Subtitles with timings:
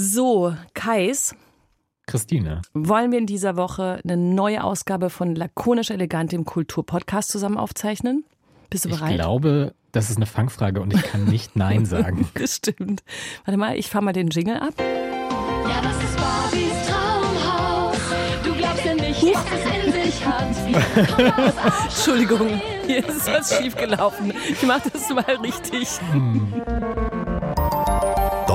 [0.00, 1.34] So, Kais,
[2.06, 2.62] Christine.
[2.72, 8.24] wollen wir in dieser Woche eine neue Ausgabe von Lakonisch Elegant, dem Kulturpodcast, zusammen aufzeichnen?
[8.70, 9.16] Bist du Ich bereit?
[9.16, 12.28] glaube, das ist eine Fangfrage und ich kann nicht Nein sagen.
[12.34, 13.02] Das stimmt.
[13.44, 14.74] Warte mal, ich fahr mal den Jingle ab.
[14.78, 17.96] Ja, das ist Barbies Traumhaus.
[18.44, 21.84] Du glaubst ja nicht, was es in sich hat.
[21.86, 24.32] Entschuldigung, hier ist was schiefgelaufen.
[24.48, 25.88] Ich mach das mal richtig.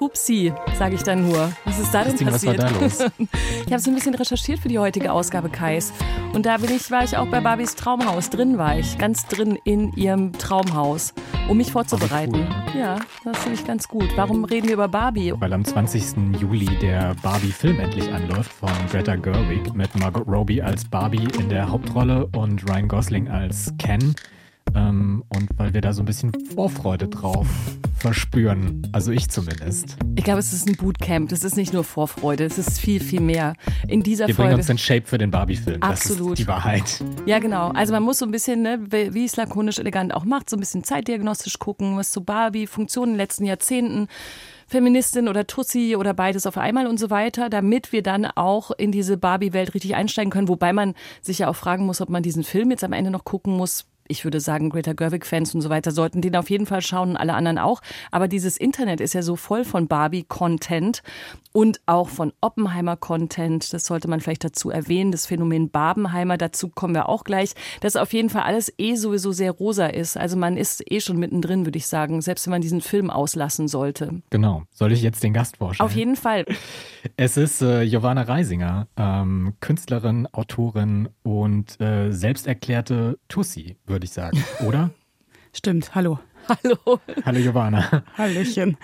[0.00, 1.52] Hupsi, sage ich dann nur.
[1.64, 2.58] Was ist da denn passiert?
[2.58, 2.98] da los?
[3.66, 5.92] Ich habe so ein bisschen recherchiert für die heutige Ausgabe Kais.
[6.32, 8.30] Und da bin ich, war ich auch bei Barbies Traumhaus.
[8.30, 11.12] Drin war ich, ganz drin in ihrem Traumhaus,
[11.48, 12.46] um mich vorzubereiten.
[12.78, 14.08] Ja, das finde ich ganz gut.
[14.16, 15.34] Warum reden wir über Barbie?
[15.36, 16.40] Weil am 20.
[16.40, 21.70] Juli der Barbie-Film endlich anläuft von Greta Gerwig mit Margot Robbie als Barbie in der
[21.70, 24.14] Hauptrolle und Ryan Gosling als Ken.
[24.74, 27.46] Ähm, und weil wir da so ein bisschen Vorfreude drauf
[27.98, 28.86] verspüren.
[28.92, 29.96] Also ich zumindest.
[30.14, 31.30] Ich glaube, es ist ein Bootcamp.
[31.30, 33.54] Das ist nicht nur Vorfreude, es ist viel, viel mehr.
[33.86, 34.60] In dieser Wir bringen Folge.
[34.60, 35.80] uns in Shape für den Barbie-Film.
[35.80, 36.32] Das Absolut.
[36.32, 37.02] ist die Wahrheit.
[37.26, 37.70] Ja, genau.
[37.70, 40.60] Also man muss so ein bisschen, ne, wie es lakonisch elegant auch macht, so ein
[40.60, 44.08] bisschen zeitdiagnostisch gucken, was zu Barbie, Funktionen in den letzten Jahrzehnten,
[44.68, 48.92] Feministin oder Tussi oder beides auf einmal und so weiter, damit wir dann auch in
[48.92, 50.48] diese Barbie-Welt richtig einsteigen können.
[50.48, 53.24] Wobei man sich ja auch fragen muss, ob man diesen Film jetzt am Ende noch
[53.24, 53.86] gucken muss.
[54.08, 57.16] Ich würde sagen, Greta Gerwig-Fans und so weiter sollten den auf jeden Fall schauen und
[57.16, 57.80] alle anderen auch.
[58.10, 61.02] Aber dieses Internet ist ja so voll von Barbie-Content
[61.52, 63.72] und auch von Oppenheimer-Content.
[63.72, 65.12] Das sollte man vielleicht dazu erwähnen.
[65.12, 67.54] Das Phänomen Barbenheimer, dazu kommen wir auch gleich.
[67.80, 70.16] Dass auf jeden Fall alles eh sowieso sehr rosa ist.
[70.16, 73.68] Also man ist eh schon mittendrin, würde ich sagen, selbst wenn man diesen Film auslassen
[73.68, 74.22] sollte.
[74.30, 74.62] Genau.
[74.70, 75.86] Soll ich jetzt den Gast vorstellen?
[75.86, 76.44] Auf jeden Fall.
[77.16, 84.42] Es ist äh, Giovanna Reisinger, ähm, Künstlerin, Autorin und äh, selbsterklärte Tussi, würde ich sagen,
[84.66, 84.90] oder?
[85.52, 86.18] Stimmt, hallo.
[86.48, 87.00] Hallo.
[87.24, 88.04] Hallo Giovanna.
[88.16, 88.76] Hallöchen.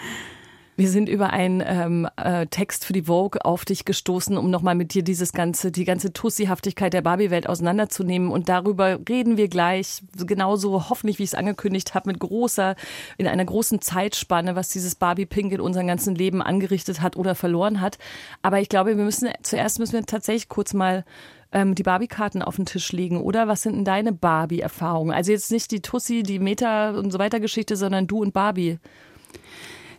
[0.76, 4.74] Wir sind über einen ähm, äh, Text für die Vogue auf dich gestoßen, um nochmal
[4.74, 8.28] mit dir dieses ganze, die ganze Tussihaftigkeit der Barbie-Welt auseinanderzunehmen.
[8.30, 12.74] Und darüber reden wir gleich, genauso hoffentlich, wie ich es angekündigt habe, mit großer,
[13.18, 17.80] in einer großen Zeitspanne, was dieses Barbie-Pink in unserem ganzen Leben angerichtet hat oder verloren
[17.80, 17.98] hat.
[18.42, 21.04] Aber ich glaube, wir müssen, zuerst müssen wir tatsächlich kurz mal
[21.54, 23.48] ähm, die Barbie-Karten auf den Tisch legen, oder?
[23.48, 25.14] Was sind denn deine Barbie-Erfahrungen?
[25.14, 28.78] Also jetzt nicht die Tussi, die Meta und so weiter Geschichte, sondern du und Barbie.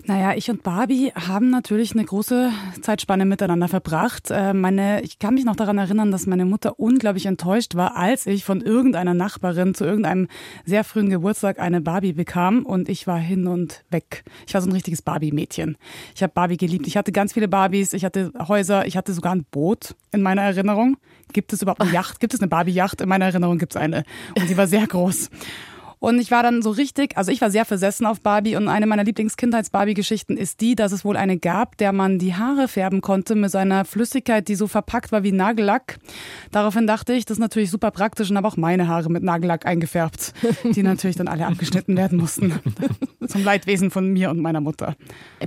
[0.07, 2.51] Naja, ich und Barbie haben natürlich eine große
[2.81, 4.29] Zeitspanne miteinander verbracht.
[4.29, 8.27] Äh, Meine, ich kann mich noch daran erinnern, dass meine Mutter unglaublich enttäuscht war, als
[8.27, 10.27] ich von irgendeiner Nachbarin zu irgendeinem
[10.63, 14.23] sehr frühen Geburtstag eine Barbie bekam und ich war hin und weg.
[14.45, 15.75] Ich war so ein richtiges Barbie-Mädchen.
[16.13, 16.85] Ich habe Barbie geliebt.
[16.85, 20.43] Ich hatte ganz viele Barbies, ich hatte Häuser, ich hatte sogar ein Boot in meiner
[20.43, 20.97] Erinnerung.
[21.33, 22.19] Gibt es überhaupt eine Yacht?
[22.19, 23.01] Gibt es eine Barbie-Yacht?
[23.01, 24.03] In meiner Erinnerung gibt es eine.
[24.37, 25.29] Und sie war sehr groß.
[26.05, 28.85] Und ich war dann so richtig, also ich war sehr versessen auf Barbie und eine
[28.85, 33.33] meiner Lieblings-Kindheits-Barbie-Geschichten ist die, dass es wohl eine gab, der man die Haare färben konnte
[33.33, 35.97] mit einer Flüssigkeit, die so verpackt war wie Nagellack.
[36.51, 39.65] Daraufhin dachte ich, das ist natürlich super praktisch und habe auch meine Haare mit Nagellack
[39.65, 40.35] eingefärbt,
[40.75, 42.53] die natürlich dann alle abgeschnitten werden mussten.
[43.27, 44.95] Zum Leidwesen von mir und meiner Mutter.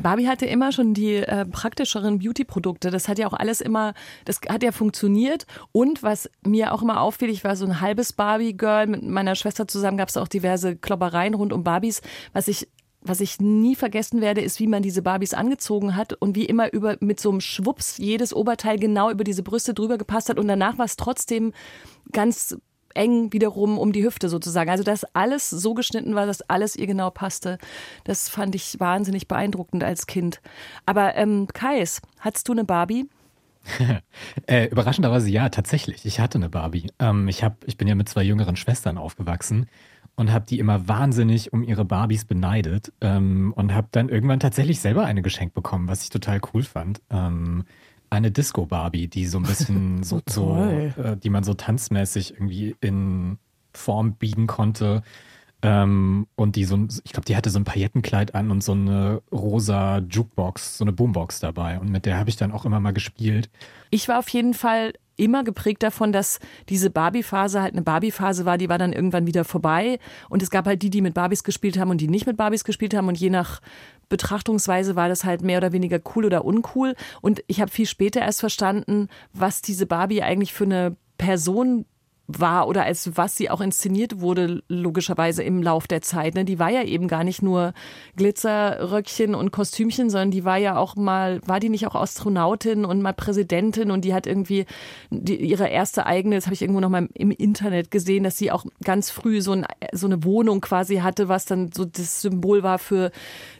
[0.02, 2.90] Barbie hatte immer schon die äh, praktischeren Beauty-Produkte.
[2.90, 3.94] Das hat ja auch alles immer,
[4.24, 5.46] das hat ja funktioniert.
[5.70, 8.88] Und was mir auch immer auffiel, ich war so ein halbes Barbie-Girl.
[8.88, 12.00] Mit meiner Schwester zusammen gab es auch diverse Kloppereien rund um Barbies.
[12.32, 12.68] Was ich
[13.00, 16.72] was ich nie vergessen werde, ist, wie man diese Barbies angezogen hat und wie immer
[16.72, 20.48] über mit so einem Schwups jedes Oberteil genau über diese Brüste drüber gepasst hat und
[20.48, 21.52] danach war es trotzdem
[22.12, 22.56] ganz
[22.94, 24.70] eng wiederum um die Hüfte sozusagen.
[24.70, 27.58] Also dass alles so geschnitten war, dass alles ihr genau passte.
[28.04, 30.40] Das fand ich wahnsinnig beeindruckend als Kind.
[30.84, 33.08] Aber ähm, Kais, hattest du eine Barbie?
[34.46, 36.06] Äh, überraschenderweise ja, tatsächlich.
[36.06, 36.90] Ich hatte eine Barbie.
[36.98, 39.66] Ähm, ich, hab, ich bin ja mit zwei jüngeren Schwestern aufgewachsen
[40.18, 44.80] und habe die immer wahnsinnig um ihre Barbies beneidet ähm, und habe dann irgendwann tatsächlich
[44.80, 47.00] selber eine geschenkt bekommen, was ich total cool fand.
[47.08, 47.64] Ähm,
[48.10, 50.92] eine Disco-Barbie, die so ein bisschen so, so toll.
[51.02, 53.38] äh, die man so tanzmäßig irgendwie in
[53.72, 55.02] Form biegen konnte.
[55.62, 58.72] Ähm, und die so, ein- ich glaube, die hatte so ein Paillettenkleid an und so
[58.72, 61.78] eine rosa Jukebox, so eine Boombox dabei.
[61.78, 63.50] Und mit der habe ich dann auch immer mal gespielt.
[63.90, 66.38] Ich war auf jeden Fall immer geprägt davon, dass
[66.68, 69.98] diese Barbie-Phase halt eine Barbie-Phase war, die war dann irgendwann wieder vorbei.
[70.28, 72.64] Und es gab halt die, die mit Barbies gespielt haben und die nicht mit Barbies
[72.64, 73.08] gespielt haben.
[73.08, 73.60] Und je nach
[74.08, 76.94] Betrachtungsweise war das halt mehr oder weniger cool oder uncool.
[77.20, 81.84] Und ich habe viel später erst verstanden, was diese Barbie eigentlich für eine Person
[82.28, 86.34] war oder als was sie auch inszeniert wurde, logischerweise im Lauf der Zeit.
[86.34, 86.44] Ne?
[86.44, 87.72] Die war ja eben gar nicht nur
[88.16, 93.00] Glitzerröckchen und Kostümchen, sondern die war ja auch mal, war die nicht auch Astronautin und
[93.00, 94.66] mal Präsidentin und die hat irgendwie
[95.08, 98.52] die, ihre erste eigene, das habe ich irgendwo noch mal im Internet gesehen, dass sie
[98.52, 102.62] auch ganz früh so, ein, so eine Wohnung quasi hatte, was dann so das Symbol
[102.62, 103.10] war für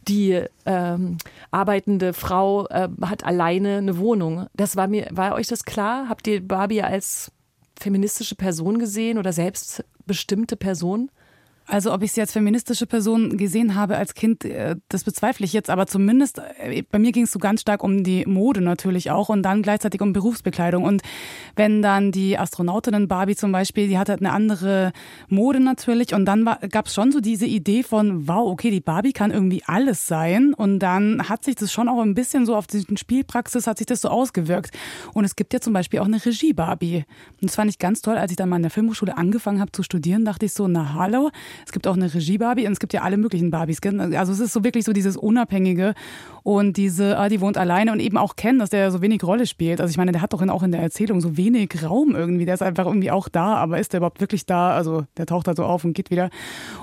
[0.08, 1.16] die ähm,
[1.50, 4.46] arbeitende Frau äh, hat alleine eine Wohnung.
[4.54, 6.10] Das war mir, war euch das klar?
[6.10, 7.32] Habt ihr Barbie als
[7.80, 11.10] feministische Person gesehen oder selbstbestimmte Person?
[11.70, 15.52] Also ob ich sie als feministische Person gesehen habe als Kind, äh, das bezweifle ich
[15.52, 19.10] jetzt, aber zumindest äh, bei mir ging es so ganz stark um die Mode natürlich
[19.10, 20.84] auch und dann gleichzeitig um Berufsbekleidung.
[20.84, 21.02] Und
[21.56, 24.92] wenn dann die Astronautinnen Barbie zum Beispiel, die hatte eine andere
[25.28, 29.12] Mode natürlich und dann gab es schon so diese Idee von, wow, okay, die Barbie
[29.12, 32.66] kann irgendwie alles sein und dann hat sich das schon auch ein bisschen so auf
[32.66, 34.74] die Spielpraxis, hat sich das so ausgewirkt.
[35.12, 37.04] Und es gibt ja zum Beispiel auch eine Regie-Barbie.
[37.42, 39.72] Und das fand ich ganz toll, als ich dann mal in der Filmhochschule angefangen habe
[39.72, 41.30] zu studieren, dachte ich so, na hallo,
[41.66, 43.78] es gibt auch eine Regie-Barbie und es gibt ja alle möglichen Barbies.
[43.82, 45.94] Also es ist so wirklich so dieses Unabhängige
[46.42, 49.46] und diese, ah, die wohnt alleine und eben auch Ken, dass der so wenig Rolle
[49.46, 49.80] spielt.
[49.80, 52.44] Also ich meine, der hat doch auch in der Erzählung so wenig Raum irgendwie.
[52.44, 54.70] Der ist einfach irgendwie auch da, aber ist der überhaupt wirklich da?
[54.70, 56.30] Also der taucht da so auf und geht wieder.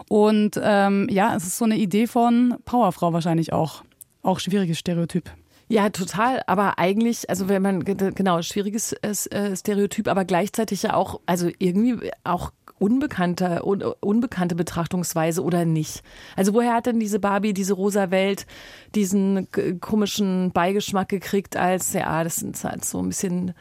[0.09, 3.83] Und ähm, ja, es ist so eine Idee von Powerfrau wahrscheinlich auch.
[4.21, 5.31] Auch schwieriges Stereotyp.
[5.67, 6.41] Ja, total.
[6.47, 12.11] Aber eigentlich, also wenn man, genau, schwieriges äh, Stereotyp, aber gleichzeitig ja auch, also irgendwie
[12.23, 16.03] auch unbekannte, un, unbekannte Betrachtungsweise oder nicht?
[16.35, 18.45] Also woher hat denn diese Barbie, diese rosa Welt,
[18.95, 19.47] diesen
[19.79, 23.53] komischen Beigeschmack gekriegt, als, ja, das sind halt so ein bisschen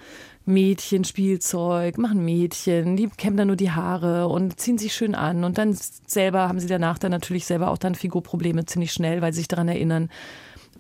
[0.47, 5.57] Mädchenspielzeug, machen Mädchen, die kämmen dann nur die Haare und ziehen sich schön an und
[5.59, 5.77] dann
[6.07, 9.49] selber haben sie danach dann natürlich selber auch dann Figurprobleme ziemlich schnell, weil sie sich
[9.49, 10.11] daran erinnern.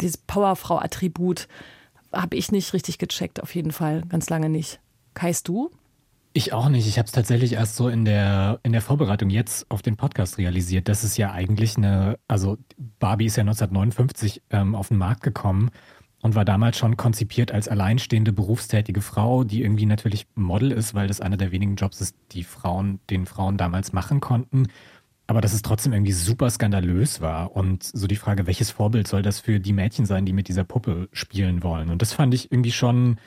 [0.00, 1.48] Dieses Powerfrau-Attribut
[2.12, 4.80] habe ich nicht richtig gecheckt, auf jeden Fall, ganz lange nicht.
[5.14, 5.70] Kaist du?
[6.36, 6.88] Ich auch nicht.
[6.88, 10.36] Ich habe es tatsächlich erst so in der, in der Vorbereitung jetzt auf den Podcast
[10.36, 12.58] realisiert, dass es ja eigentlich eine, also
[12.98, 15.70] Barbie ist ja 1959 ähm, auf den Markt gekommen
[16.22, 21.06] und war damals schon konzipiert als alleinstehende berufstätige Frau, die irgendwie natürlich Model ist, weil
[21.06, 24.66] das einer der wenigen Jobs ist, die Frauen, den Frauen damals machen konnten.
[25.28, 27.54] Aber dass es trotzdem irgendwie super skandalös war.
[27.54, 30.64] Und so die Frage, welches Vorbild soll das für die Mädchen sein, die mit dieser
[30.64, 31.90] Puppe spielen wollen?
[31.90, 33.18] Und das fand ich irgendwie schon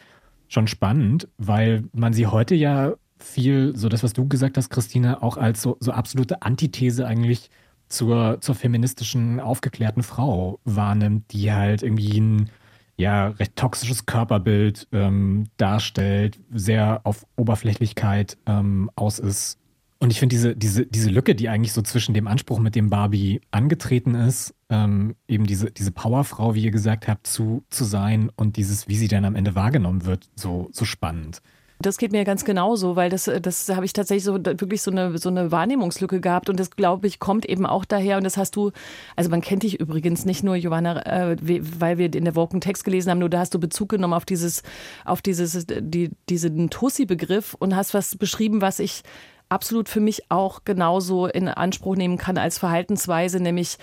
[0.47, 5.21] schon spannend, weil man sie heute ja viel, so das, was du gesagt hast, Christina,
[5.21, 7.49] auch als so, so absolute Antithese eigentlich
[7.89, 12.49] zur, zur feministischen, aufgeklärten Frau wahrnimmt, die halt irgendwie ein
[12.97, 19.59] ja, recht toxisches Körperbild ähm, darstellt, sehr auf Oberflächlichkeit ähm, aus ist
[19.99, 22.89] und ich finde diese, diese, diese Lücke, die eigentlich so zwischen dem Anspruch, mit dem
[22.89, 28.31] Barbie angetreten ist, ähm, eben diese, diese Powerfrau, wie ihr gesagt habt, zu, zu sein
[28.35, 31.41] und dieses, wie sie dann am Ende wahrgenommen wird, so, so spannend.
[31.79, 35.15] Das geht mir ganz genauso, weil das, das habe ich tatsächlich so wirklich so eine,
[35.19, 38.55] so eine Wahrnehmungslücke gehabt und das glaube ich kommt eben auch daher und das hast
[38.55, 38.71] du,
[39.15, 42.83] also man kennt dich übrigens nicht nur, Johanna, äh, weil wir in der Woken Text
[42.83, 44.63] gelesen haben, nur da hast du Bezug genommen auf dieses,
[45.05, 49.03] auf dieses, die, diesen Tussi-Begriff und hast was beschrieben, was ich
[49.49, 53.77] absolut für mich auch genauso in Anspruch nehmen kann als Verhaltensweise, nämlich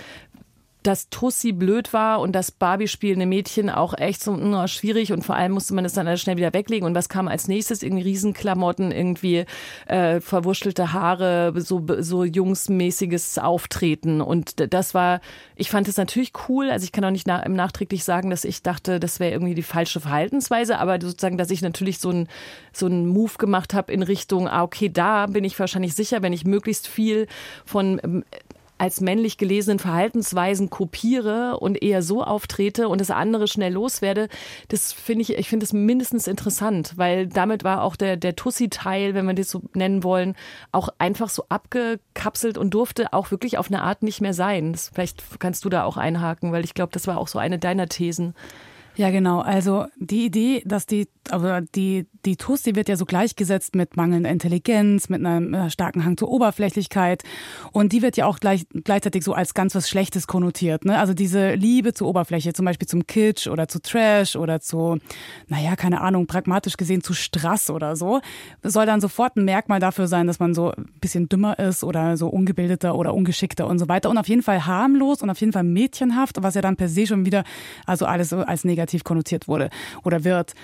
[0.84, 5.34] dass Tussi blöd war und das Barbie-spielende Mädchen auch echt so no, schwierig und vor
[5.34, 6.86] allem musste man es dann alles schnell wieder weglegen.
[6.86, 7.82] Und was kam als nächstes?
[7.82, 9.46] Irgendwie Riesenklamotten, irgendwie
[9.86, 14.20] äh, verwurstelte Haare, so, so jungsmäßiges Auftreten.
[14.20, 15.20] Und das war,
[15.56, 16.70] ich fand es natürlich cool.
[16.70, 19.62] Also ich kann auch nicht im nachträglich sagen, dass ich dachte, das wäre irgendwie die
[19.62, 22.28] falsche Verhaltensweise, aber sozusagen, dass ich natürlich so ein
[22.76, 26.32] so einen Move gemacht habe in Richtung, ah, okay, da bin ich wahrscheinlich sicher, wenn
[26.32, 27.26] ich möglichst viel
[27.64, 28.25] von ähm,
[28.79, 34.29] als männlich gelesenen Verhaltensweisen kopiere und eher so auftrete und das andere schnell loswerde,
[34.69, 39.15] das finde ich, ich finde es mindestens interessant, weil damit war auch der, der Tussi-Teil,
[39.15, 40.34] wenn wir das so nennen wollen,
[40.72, 44.72] auch einfach so abgekapselt und durfte auch wirklich auf eine Art nicht mehr sein.
[44.72, 47.58] Das, vielleicht kannst du da auch einhaken, weil ich glaube, das war auch so eine
[47.58, 48.34] deiner Thesen.
[48.96, 49.41] Ja, genau.
[49.41, 53.96] Also die Idee, dass die, aber die, die TUS, die wird ja so gleichgesetzt mit
[53.96, 57.22] mangelnder Intelligenz, mit einem äh, starken Hang zur Oberflächlichkeit.
[57.72, 60.84] Und die wird ja auch gleich, gleichzeitig so als ganz was Schlechtes konnotiert.
[60.84, 60.98] Ne?
[60.98, 64.98] Also diese Liebe zur Oberfläche, zum Beispiel zum Kitsch oder zu Trash oder zu,
[65.48, 68.20] naja, keine Ahnung, pragmatisch gesehen zu Strass oder so,
[68.62, 72.16] soll dann sofort ein Merkmal dafür sein, dass man so ein bisschen dümmer ist oder
[72.16, 74.08] so ungebildeter oder ungeschickter und so weiter.
[74.08, 77.06] Und auf jeden Fall harmlos und auf jeden Fall mädchenhaft, was ja dann per se
[77.06, 77.44] schon wieder,
[77.86, 79.70] also alles so als negativ negativ konnotiert wurde
[80.04, 80.54] oder wird.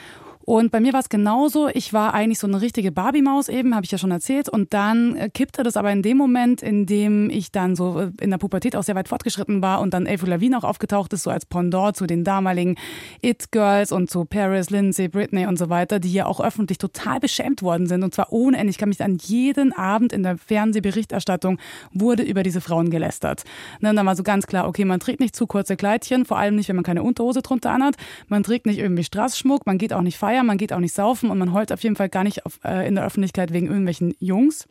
[0.50, 1.68] Und bei mir war es genauso.
[1.68, 4.48] Ich war eigentlich so eine richtige Barbie-Maus eben, habe ich ja schon erzählt.
[4.48, 8.10] Und dann äh, kippte das aber in dem Moment, in dem ich dann so äh,
[8.20, 11.22] in der Pubertät auch sehr weit fortgeschritten war und dann Avril Lavigne auch aufgetaucht ist,
[11.22, 12.74] so als Pendant zu den damaligen
[13.22, 17.62] It-Girls und zu Paris, Lindsay, Britney und so weiter, die ja auch öffentlich total beschämt
[17.62, 18.02] worden sind.
[18.02, 18.72] Und zwar ohne Ende.
[18.72, 21.58] Ich kann mich an jeden Abend in der Fernsehberichterstattung
[21.92, 23.44] wurde über diese Frauen gelästert.
[23.78, 26.38] Ne, und dann war so ganz klar, okay, man trägt nicht zu kurze Kleidchen, vor
[26.38, 27.94] allem nicht, wenn man keine Unterhose drunter anhat.
[28.26, 31.30] Man trägt nicht irgendwie Straßschmuck, man geht auch nicht feiern, man geht auch nicht saufen
[31.30, 34.14] und man heult auf jeden Fall gar nicht auf, äh, in der Öffentlichkeit wegen irgendwelchen
[34.18, 34.66] Jungs.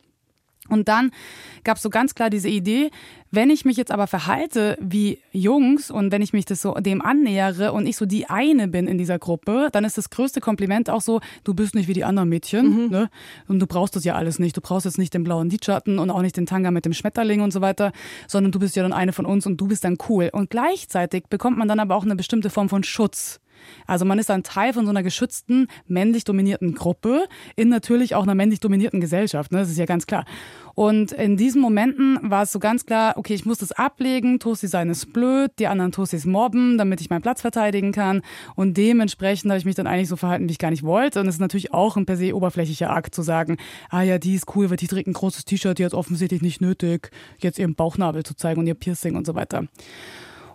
[0.70, 1.12] Und dann
[1.64, 2.92] gab es so ganz klar diese Idee,
[3.32, 7.02] wenn ich mich jetzt aber verhalte wie Jungs und wenn ich mich das so dem
[7.02, 10.90] annähere und ich so die eine bin in dieser Gruppe, dann ist das größte Kompliment
[10.90, 12.90] auch so, du bist nicht wie die anderen Mädchen, mhm.
[12.90, 13.10] ne?
[13.48, 14.58] Und du brauchst das ja alles nicht.
[14.58, 17.42] Du brauchst jetzt nicht den blauen Lidschatten und auch nicht den Tanga mit dem Schmetterling
[17.42, 17.92] und so weiter,
[18.28, 20.30] sondern du bist ja dann eine von uns und du bist dann cool.
[20.32, 23.40] Und gleichzeitig bekommt man dann aber auch eine bestimmte Form von Schutz.
[23.88, 28.24] Also man ist ein Teil von so einer geschützten, männlich dominierten Gruppe in natürlich auch
[28.24, 29.52] einer männlich dominierten Gesellschaft.
[29.52, 29.60] Ne?
[29.60, 30.26] Das ist ja ganz klar.
[30.76, 34.68] Und in diesen Momenten war es so ganz klar, okay, ich muss das ablegen, Tosi
[34.68, 38.22] sein ist blöd, die anderen Tosis mobben, damit ich meinen Platz verteidigen kann.
[38.56, 41.20] Und dementsprechend habe ich mich dann eigentlich so verhalten, wie ich gar nicht wollte.
[41.20, 43.58] Und es ist natürlich auch ein per se oberflächlicher Akt zu sagen,
[43.90, 46.62] ah ja, die ist cool, weil die trägt ein großes T-Shirt, die hat offensichtlich nicht
[46.62, 49.68] nötig, jetzt ihren Bauchnabel zu zeigen und ihr Piercing und so weiter.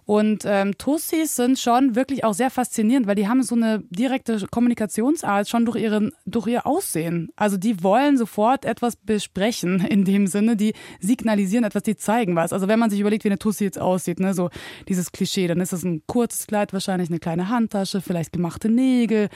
[0.07, 4.47] Und ähm, Tussis sind schon wirklich auch sehr faszinierend, weil die haben so eine direkte
[4.51, 7.31] Kommunikationsart schon durch, ihren, durch ihr Aussehen.
[7.37, 12.53] Also die wollen sofort etwas besprechen in dem Sinne, die signalisieren etwas, die zeigen was.
[12.53, 14.51] Also wenn man sich überlegt, wie eine Tussi jetzt aussieht, ne, so
[14.89, 19.29] dieses Klischee, dann ist das ein kurzes Kleid, wahrscheinlich eine kleine Handtasche, vielleicht gemachte Nägel.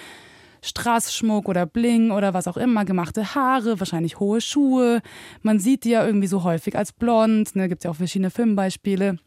[0.60, 5.00] Straßschmuck oder Bling oder was auch immer, gemachte Haare, wahrscheinlich hohe Schuhe.
[5.40, 9.18] Man sieht die ja irgendwie so häufig als blond, ne, gibt ja auch verschiedene Filmbeispiele.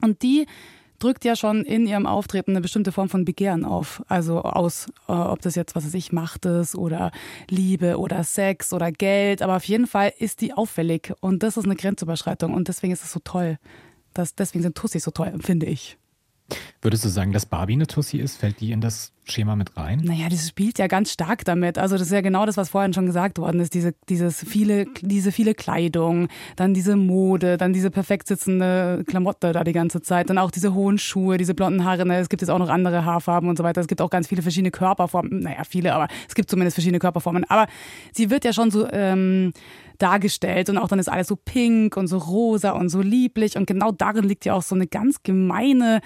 [0.00, 0.46] Und die
[0.98, 4.02] drückt ja schon in ihrem Auftreten eine bestimmte Form von Begehren auf.
[4.08, 7.10] Also aus, äh, ob das jetzt, was weiß ich, Macht ist oder
[7.48, 9.42] Liebe oder Sex oder Geld.
[9.42, 11.12] Aber auf jeden Fall ist die auffällig.
[11.20, 12.54] Und das ist eine Grenzüberschreitung.
[12.54, 13.58] Und deswegen ist es so toll.
[14.14, 15.96] Das, deswegen sind Tussis so toll, finde ich.
[16.82, 18.36] Würdest du sagen, dass Barbie eine Tussi ist?
[18.38, 20.00] Fällt die in das Schema mit rein?
[20.02, 21.78] Naja, das spielt ja ganz stark damit.
[21.78, 23.74] Also das ist ja genau das, was vorhin schon gesagt worden ist.
[23.74, 29.62] Diese, dieses viele, diese viele Kleidung, dann diese Mode, dann diese perfekt sitzende Klamotte da
[29.64, 32.06] die ganze Zeit, dann auch diese hohen Schuhe, diese blonden Haare.
[32.06, 32.18] Ne?
[32.18, 33.80] Es gibt jetzt auch noch andere Haarfarben und so weiter.
[33.80, 35.40] Es gibt auch ganz viele verschiedene Körperformen.
[35.40, 37.44] Naja, viele, aber es gibt zumindest verschiedene Körperformen.
[37.48, 37.66] Aber
[38.12, 38.88] sie wird ja schon so...
[38.90, 39.52] Ähm,
[40.02, 43.66] dargestellt und auch dann ist alles so pink und so rosa und so lieblich und
[43.66, 46.00] genau darin liegt ja auch so eine ganz gemeine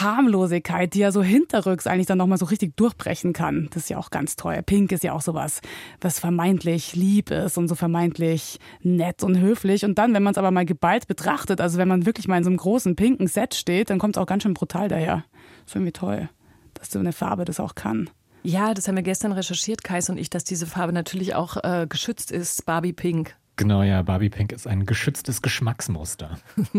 [0.00, 3.68] Harmlosigkeit, die ja so hinterrücks eigentlich dann nochmal so richtig durchbrechen kann.
[3.72, 4.62] Das ist ja auch ganz toll.
[4.64, 5.60] Pink ist ja auch sowas,
[6.00, 9.84] was vermeintlich lieb ist und so vermeintlich nett und höflich.
[9.84, 12.44] Und dann, wenn man es aber mal geballt betrachtet, also wenn man wirklich mal in
[12.44, 15.24] so einem großen pinken Set steht, dann kommt es auch ganz schön brutal daher.
[15.64, 16.28] Das ist irgendwie toll,
[16.74, 18.08] dass so eine Farbe das auch kann.
[18.42, 21.86] Ja, das haben wir gestern recherchiert, Kais und ich, dass diese Farbe natürlich auch äh,
[21.88, 23.36] geschützt ist, Barbie Pink.
[23.56, 26.38] Genau, ja, Barbie Pink ist ein geschütztes Geschmacksmuster.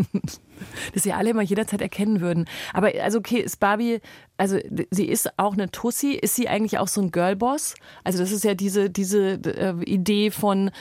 [0.92, 2.46] das sie alle immer jederzeit erkennen würden.
[2.72, 4.00] Aber also okay, ist Barbie,
[4.36, 4.58] also
[4.90, 7.74] sie ist auch eine Tussi, ist sie eigentlich auch so ein Girlboss?
[8.02, 10.72] Also das ist ja diese, diese äh, Idee von,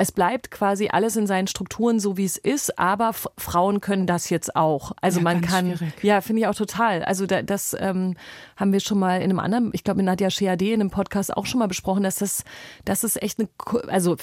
[0.00, 4.30] es bleibt quasi alles in seinen Strukturen so, wie es ist, aber Frauen können das
[4.30, 4.92] jetzt auch.
[5.00, 6.04] Also ja, man kann, schwierig.
[6.04, 7.02] ja, finde ich auch total.
[7.02, 8.16] Also da, das ähm,
[8.56, 11.36] haben wir schon mal in einem anderen, ich glaube mit Nadja Sheade in einem Podcast
[11.36, 12.44] auch schon mal besprochen, dass das,
[12.84, 13.48] das ist echt eine,
[13.88, 14.16] also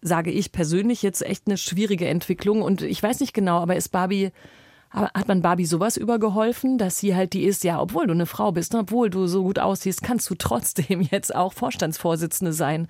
[0.00, 2.62] sage ich persönlich jetzt echt eine schwierige Entwicklung.
[2.62, 4.30] Und ich weiß nicht genau, aber ist Barbie,
[4.92, 8.52] hat man Barbie sowas übergeholfen, dass sie halt die ist, ja, obwohl du eine Frau
[8.52, 12.86] bist, obwohl du so gut aussiehst, kannst du trotzdem jetzt auch Vorstandsvorsitzende sein.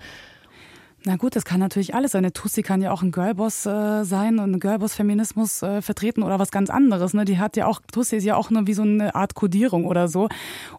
[1.05, 2.25] Na gut, das kann natürlich alles sein.
[2.25, 6.41] Eine Tussi kann ja auch ein Girlboss äh, sein und einen Girlboss-Feminismus äh, vertreten oder
[6.41, 7.15] was ganz anderes.
[7.15, 7.25] Ne?
[7.25, 10.09] Die hat ja auch, Tussi ist ja auch nur wie so eine Art Kodierung oder
[10.09, 10.29] so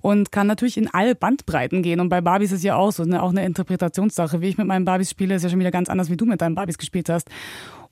[0.01, 2.01] und kann natürlich in alle Bandbreiten gehen.
[2.01, 3.23] Und bei Barbies ist ja auch so, ne?
[3.23, 4.41] auch eine Interpretationssache.
[4.41, 6.41] Wie ich mit meinen Barbies spiele, ist ja schon wieder ganz anders, wie du mit
[6.41, 7.29] deinen Barbies gespielt hast.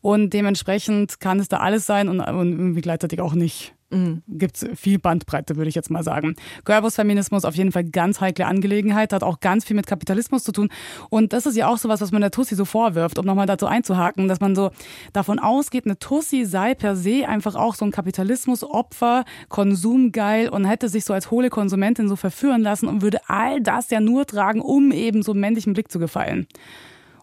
[0.02, 3.74] Und dementsprechend kann es da alles sein und, und irgendwie gleichzeitig auch nicht.
[3.90, 4.22] Mhm.
[4.28, 6.36] Gibt es viel Bandbreite, würde ich jetzt mal sagen.
[6.66, 10.70] Goebbels-Feminismus auf jeden Fall ganz heikle Angelegenheit, hat auch ganz viel mit Kapitalismus zu tun.
[11.10, 13.66] Und das ist ja auch sowas, was man der Tussi so vorwirft, um nochmal dazu
[13.66, 14.72] einzuhaken, dass man so
[15.14, 20.90] davon ausgeht, eine Tussi sei per se einfach auch so ein Kapitalismusopfer, konsumgeil und hätte
[20.90, 24.60] sich so als hohle Konsumentin so verführen lassen und würde all das ja nur tragen,
[24.60, 26.48] um eben so männlichen Blick zu gefallen.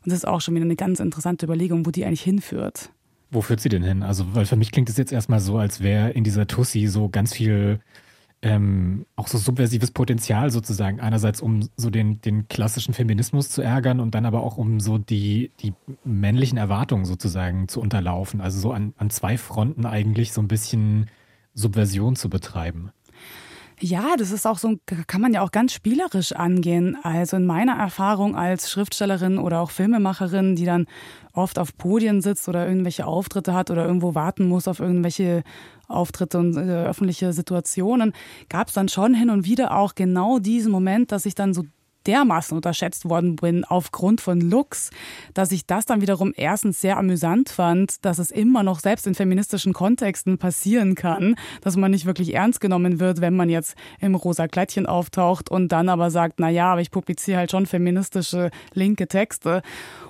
[0.03, 2.91] Und das ist auch schon wieder eine ganz interessante Überlegung, wo die eigentlich hinführt.
[3.35, 4.05] Wo führt sie denn hin?
[4.05, 7.09] Also, weil für mich klingt es jetzt erstmal so, als wäre in dieser Tussi so
[7.09, 7.81] ganz viel
[8.43, 11.01] ähm, auch so subversives Potenzial sozusagen.
[11.01, 14.99] Einerseits, um so den, den klassischen Feminismus zu ärgern und dann aber auch, um so
[14.99, 15.73] die, die
[16.05, 18.41] männlichen Erwartungen sozusagen zu unterlaufen.
[18.41, 21.07] Also so an, an zwei Fronten eigentlich so ein bisschen
[21.55, 22.91] Subversion zu betreiben.
[23.81, 24.77] Ja, das ist auch so,
[25.07, 26.97] kann man ja auch ganz spielerisch angehen.
[27.03, 30.87] Also in meiner Erfahrung als Schriftstellerin oder auch Filmemacherin, die dann
[31.33, 35.43] oft auf Podien sitzt oder irgendwelche Auftritte hat oder irgendwo warten muss auf irgendwelche
[35.89, 38.13] Auftritte und äh, öffentliche Situationen,
[38.49, 41.65] gab es dann schon hin und wieder auch genau diesen Moment, dass ich dann so
[42.07, 44.91] dermaßen unterschätzt worden bin aufgrund von Looks,
[45.35, 49.15] dass ich das dann wiederum erstens sehr amüsant fand, dass es immer noch selbst in
[49.15, 54.15] feministischen Kontexten passieren kann, dass man nicht wirklich ernst genommen wird, wenn man jetzt im
[54.15, 58.51] rosa Kleidchen auftaucht und dann aber sagt, na ja, aber ich publiziere halt schon feministische
[58.73, 59.63] linke Texte.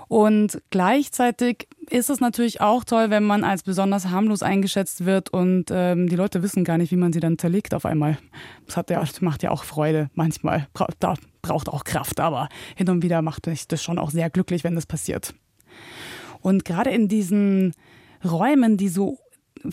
[0.08, 5.66] Und gleichzeitig ist es natürlich auch toll, wenn man als besonders harmlos eingeschätzt wird und
[5.70, 8.18] ähm, die Leute wissen gar nicht, wie man sie dann zerlegt auf einmal.
[8.66, 10.68] Das hat ja, macht ja auch Freude manchmal.
[10.98, 14.64] Da braucht auch Kraft, aber hin und wieder macht mich das schon auch sehr glücklich,
[14.64, 15.34] wenn das passiert.
[16.40, 17.74] Und gerade in diesen
[18.24, 19.18] Räumen, die so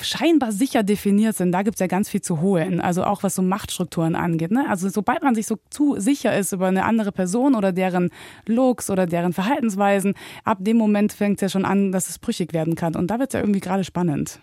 [0.02, 2.80] scheinbar sicher definiert sind, da gibt es ja ganz viel zu holen.
[2.82, 4.52] Also auch was so Machtstrukturen angeht.
[4.52, 4.66] Ne?
[4.70, 8.10] Also sobald man sich so zu sicher ist über eine andere Person oder deren
[8.46, 12.54] Looks oder deren Verhaltensweisen, ab dem Moment fängt es ja schon an, dass es brüchig
[12.54, 12.96] werden kann.
[12.96, 14.40] Und da wird es ja irgendwie gerade spannend.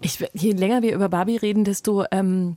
[0.00, 2.54] Ich, je länger wir über Barbie reden, desto ähm,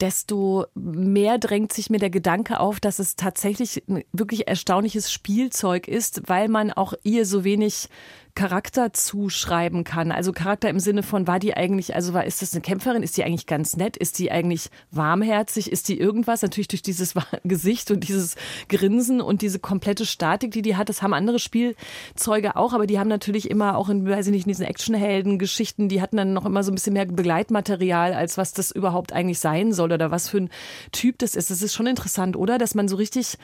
[0.00, 5.88] desto mehr drängt sich mir der Gedanke auf, dass es tatsächlich ein wirklich erstaunliches Spielzeug
[5.88, 7.88] ist, weil man auch ihr so wenig
[8.38, 10.12] Charakter zuschreiben kann.
[10.12, 13.02] Also Charakter im Sinne von, war die eigentlich, also war, ist das eine Kämpferin?
[13.02, 13.96] Ist die eigentlich ganz nett?
[13.96, 15.72] Ist die eigentlich warmherzig?
[15.72, 16.42] Ist die irgendwas?
[16.42, 18.36] Natürlich durch dieses Gesicht und dieses
[18.68, 23.00] Grinsen und diese komplette Statik, die die hat, das haben andere Spielzeuge auch, aber die
[23.00, 26.46] haben natürlich immer auch in, weiß ich nicht, in diesen Actionhelden-Geschichten, die hatten dann noch
[26.46, 30.28] immer so ein bisschen mehr Begleitmaterial, als was das überhaupt eigentlich sein soll oder was
[30.28, 30.50] für ein
[30.92, 31.50] Typ das ist.
[31.50, 32.56] Das ist schon interessant, oder?
[32.58, 33.36] Dass man so richtig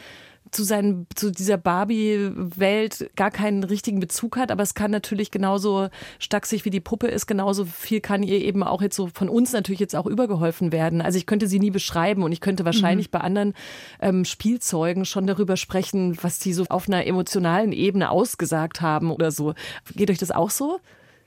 [0.55, 5.89] zu, seinen, zu dieser Barbie-Welt gar keinen richtigen Bezug hat, aber es kann natürlich genauso
[6.19, 9.53] stacksig wie die Puppe ist, genauso viel kann ihr eben auch jetzt so von uns
[9.53, 11.01] natürlich jetzt auch übergeholfen werden.
[11.01, 13.13] Also ich könnte sie nie beschreiben und ich könnte wahrscheinlich mhm.
[13.13, 13.55] bei anderen
[14.01, 19.31] ähm, Spielzeugen schon darüber sprechen, was die so auf einer emotionalen Ebene ausgesagt haben oder
[19.31, 19.55] so.
[19.95, 20.79] Geht euch das auch so?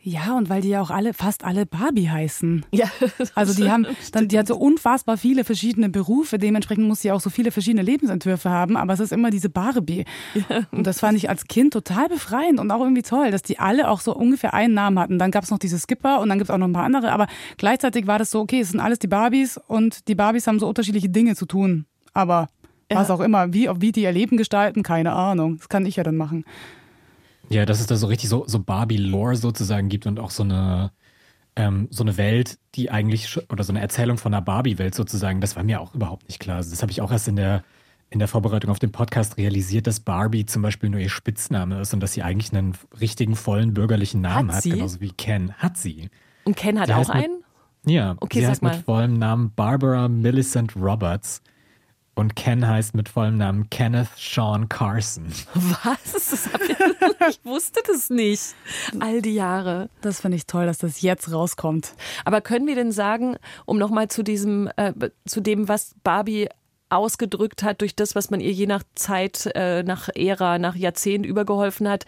[0.07, 2.65] Ja, und weil die ja auch alle, fast alle Barbie heißen.
[2.71, 2.87] Ja.
[3.35, 7.19] Also die haben, dann, die hat so unfassbar viele verschiedene Berufe, dementsprechend muss sie auch
[7.19, 10.05] so viele verschiedene Lebensentwürfe haben, aber es ist immer diese Barbie.
[10.33, 10.61] Ja.
[10.71, 13.89] Und das fand ich als Kind total befreiend und auch irgendwie toll, dass die alle
[13.89, 15.19] auch so ungefähr einen Namen hatten.
[15.19, 17.11] Dann gab es noch diese Skipper und dann gibt es auch noch ein paar andere,
[17.11, 20.59] aber gleichzeitig war das so, okay, es sind alles die Barbies und die Barbies haben
[20.59, 21.85] so unterschiedliche Dinge zu tun.
[22.13, 22.47] Aber
[22.89, 22.97] ja.
[22.97, 25.57] was auch immer, wie, wie die ihr Leben gestalten, keine Ahnung.
[25.57, 26.45] Das kann ich ja dann machen.
[27.49, 30.91] Ja, dass es da so richtig so, so Barbie-Lore sozusagen gibt und auch so eine,
[31.55, 35.55] ähm, so eine Welt, die eigentlich, oder so eine Erzählung von einer Barbie-Welt sozusagen, das
[35.55, 36.57] war mir auch überhaupt nicht klar.
[36.57, 37.63] Also das habe ich auch erst in der,
[38.09, 41.93] in der Vorbereitung auf den Podcast realisiert, dass Barbie zum Beispiel nur ihr Spitzname ist
[41.93, 45.53] und dass sie eigentlich einen richtigen, vollen bürgerlichen Namen hat, hat genauso wie Ken.
[45.53, 46.09] Hat sie.
[46.45, 47.43] Und Ken hat sie auch einen?
[47.83, 48.75] Mit, ja, okay, sie heißt mal.
[48.75, 51.41] mit vollem Namen Barbara Millicent Roberts.
[52.17, 55.27] Und Ken heißt mit vollem Namen Kenneth Sean Carson.
[55.83, 56.49] Was?
[57.29, 58.55] ich wusste das nicht.
[58.99, 59.91] All die Jahre.
[60.01, 61.93] Das finde ich toll, dass das jetzt rauskommt.
[62.25, 64.93] Aber können wir denn sagen, um nochmal zu diesem, äh,
[65.27, 66.49] zu dem, was Barbie
[66.89, 71.23] ausgedrückt hat, durch das, was man ihr je nach Zeit, äh, nach Ära, nach Jahrzehnt
[71.23, 72.07] übergeholfen hat,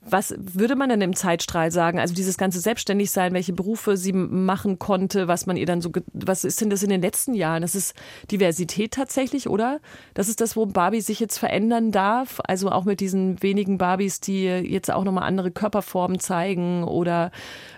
[0.00, 1.98] was würde man denn im Zeitstrahl sagen?
[1.98, 6.44] Also dieses ganze Selbstständigsein, welche Berufe sie machen konnte, was man ihr dann so, was
[6.44, 7.62] ist denn das in den letzten Jahren?
[7.62, 7.94] Das ist
[8.30, 9.80] Diversität tatsächlich, oder?
[10.14, 12.40] Das ist das, wo Barbie sich jetzt verändern darf.
[12.44, 17.30] Also auch mit diesen wenigen Barbies, die jetzt auch nochmal andere Körperformen zeigen oder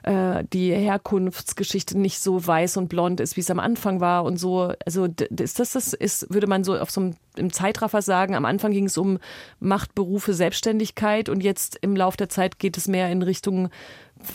[0.03, 4.37] äh, die Herkunftsgeschichte nicht so weiß und blond ist, wie es am Anfang war und
[4.37, 4.73] so.
[4.85, 8.45] Also ist das das, ist, würde man so auf so einem im Zeitraffer sagen, am
[8.45, 9.19] Anfang ging es um
[9.61, 13.69] Machtberufe, Selbstständigkeit und jetzt im Laufe der Zeit geht es mehr in Richtung,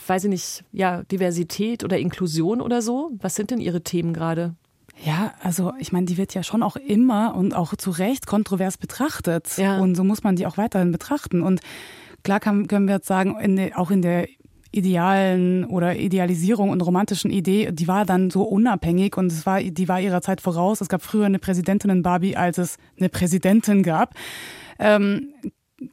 [0.08, 3.12] weiß ich nicht, ja, Diversität oder Inklusion oder so.
[3.20, 4.56] Was sind denn Ihre Themen gerade?
[5.04, 8.78] Ja, also ich meine, die wird ja schon auch immer und auch zu Recht kontrovers
[8.78, 9.58] betrachtet.
[9.58, 9.80] Ja.
[9.80, 11.42] Und so muss man die auch weiterhin betrachten.
[11.42, 11.60] Und
[12.24, 14.28] klar kann, können wir jetzt sagen, in der, auch in der
[14.72, 19.88] idealen oder Idealisierung und romantischen Idee, die war dann so unabhängig und es war, die
[19.88, 20.82] war ihrer Zeit voraus.
[20.82, 24.16] Es gab früher eine Präsidentinnen Barbie, als es eine Präsidentin gab.
[24.78, 25.34] Ähm,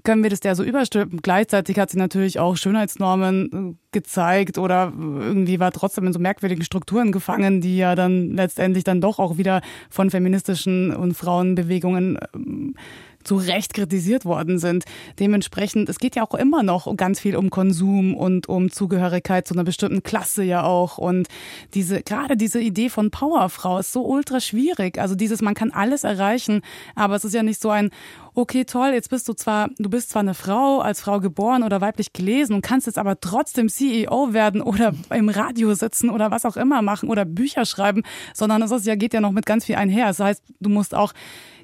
[0.05, 1.21] können wir das der so überstülpen.
[1.23, 6.64] Gleichzeitig hat sie natürlich auch Schönheitsnormen äh, gezeigt oder irgendwie war trotzdem in so merkwürdigen
[6.64, 12.75] Strukturen gefangen, die ja dann letztendlich dann doch auch wieder von feministischen und Frauenbewegungen ähm,
[13.24, 14.85] zu Recht kritisiert worden sind.
[15.18, 19.54] Dementsprechend, es geht ja auch immer noch ganz viel um Konsum und um Zugehörigkeit zu
[19.54, 20.98] einer bestimmten Klasse ja auch.
[20.98, 21.28] Und
[21.74, 24.98] diese, gerade diese Idee von Powerfrau ist so ultra schwierig.
[24.98, 26.62] Also dieses, man kann alles erreichen,
[26.94, 27.90] aber es ist ja nicht so ein,
[28.35, 31.80] okay, toll, jetzt bist du zwar, du bist zwar eine Frau, als Frau geboren oder
[31.80, 36.46] weiblich gelesen und kannst jetzt aber trotzdem CEO werden oder im Radio sitzen oder was
[36.46, 38.02] auch immer machen oder Bücher schreiben,
[38.35, 40.06] sondern es ist ja, geht ja noch mit ganz viel einher.
[40.06, 41.12] Das heißt, du musst auch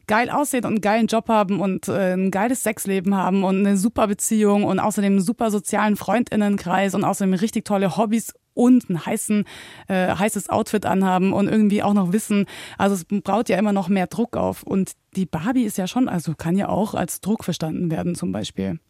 [0.09, 3.77] geil aussehen und einen geilen Job haben und äh, ein geiles Sexleben haben und eine
[3.77, 9.07] super Beziehung und außerdem einen super sozialen Freundinnenkreis und außerdem richtig tolle Hobbys und ein
[9.07, 9.45] heißen,
[9.87, 13.89] äh, heißes Outfit anhaben und irgendwie auch noch wissen, also es baut ja immer noch
[13.89, 14.65] mehr Druck auf.
[14.65, 18.33] Und die Barbie ist ja schon, also kann ja auch als Druck verstanden werden zum
[18.33, 18.81] Beispiel.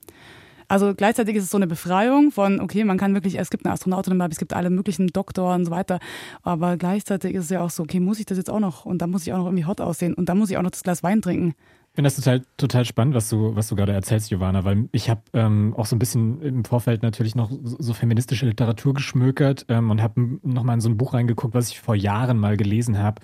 [0.68, 3.72] Also gleichzeitig ist es so eine Befreiung von, okay, man kann wirklich, es gibt eine
[3.72, 5.98] Astronautin es gibt alle möglichen Doktoren und so weiter,
[6.42, 8.85] aber gleichzeitig ist es ja auch so, okay, muss ich das jetzt auch noch?
[8.85, 10.12] Und da muss ich auch noch irgendwie hot aussehen.
[10.14, 11.54] Und da muss ich auch noch das Glas Wein trinken.
[11.90, 15.11] Ich finde das total, total spannend, was du, was du gerade erzählst, Giovanna, weil ich
[15.11, 19.64] habe ähm, auch so ein bisschen im Vorfeld natürlich noch so, so feministische Literatur geschmökert
[19.68, 22.98] ähm, und habe nochmal in so ein Buch reingeguckt, was ich vor Jahren mal gelesen
[22.98, 23.20] habe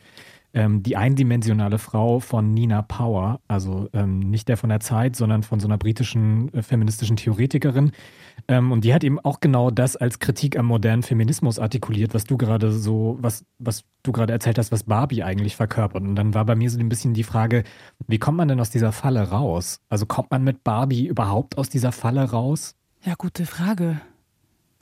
[0.55, 5.43] ähm, die eindimensionale Frau von Nina Power, also ähm, nicht der von der Zeit, sondern
[5.43, 7.93] von so einer britischen äh, feministischen Theoretikerin.
[8.47, 12.25] Ähm, und die hat eben auch genau das als Kritik am modernen Feminismus artikuliert, was
[12.25, 16.03] du gerade so, was, was du gerade erzählt hast, was Barbie eigentlich verkörpert.
[16.03, 17.65] Und dann war bei mir so ein bisschen die Frage,
[18.07, 19.81] wie kommt man denn aus dieser Falle raus?
[19.89, 22.77] Also kommt man mit Barbie überhaupt aus dieser Falle raus?
[23.03, 24.01] Ja, gute Frage.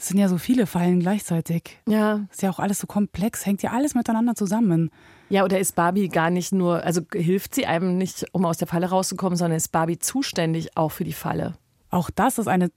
[0.03, 1.79] Es sind ja so viele Fallen gleichzeitig.
[1.87, 2.27] Ja.
[2.33, 4.91] Ist ja auch alles so komplex, hängt ja alles miteinander zusammen.
[5.29, 8.67] Ja, oder ist Barbie gar nicht nur, also hilft sie einem nicht, um aus der
[8.67, 11.55] Falle rauszukommen, sondern ist Barbie zuständig auch für die Falle?
[11.91, 12.73] Auch das ist eine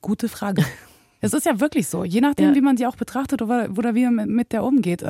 [0.00, 0.64] gute Frage.
[1.20, 2.54] Es ist ja wirklich so, je nachdem, Ja.
[2.54, 5.04] wie man die auch betrachtet oder, oder wie man mit der umgeht.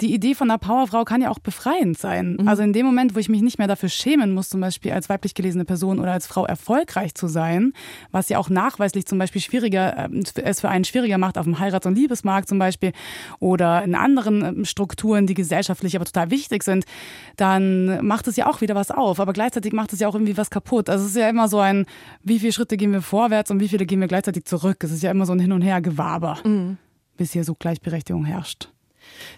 [0.00, 2.36] Die Idee von einer Powerfrau kann ja auch befreiend sein.
[2.46, 5.08] Also in dem Moment, wo ich mich nicht mehr dafür schämen muss, zum Beispiel als
[5.08, 7.72] weiblich gelesene Person oder als Frau erfolgreich zu sein,
[8.10, 11.58] was ja auch nachweislich zum Beispiel schwieriger, äh, es für einen schwieriger macht auf dem
[11.60, 12.92] Heirats- und Liebesmarkt zum Beispiel
[13.38, 16.84] oder in anderen ähm, Strukturen, die gesellschaftlich aber total wichtig sind,
[17.36, 19.20] dann macht es ja auch wieder was auf.
[19.20, 20.88] Aber gleichzeitig macht es ja auch irgendwie was kaputt.
[20.90, 21.86] Also es ist ja immer so ein,
[22.22, 24.82] wie viele Schritte gehen wir vorwärts und wie viele gehen wir gleichzeitig zurück.
[24.82, 26.38] Es ist ja immer so ein Hin und Her Gewaber,
[27.16, 28.70] bis hier so Gleichberechtigung herrscht.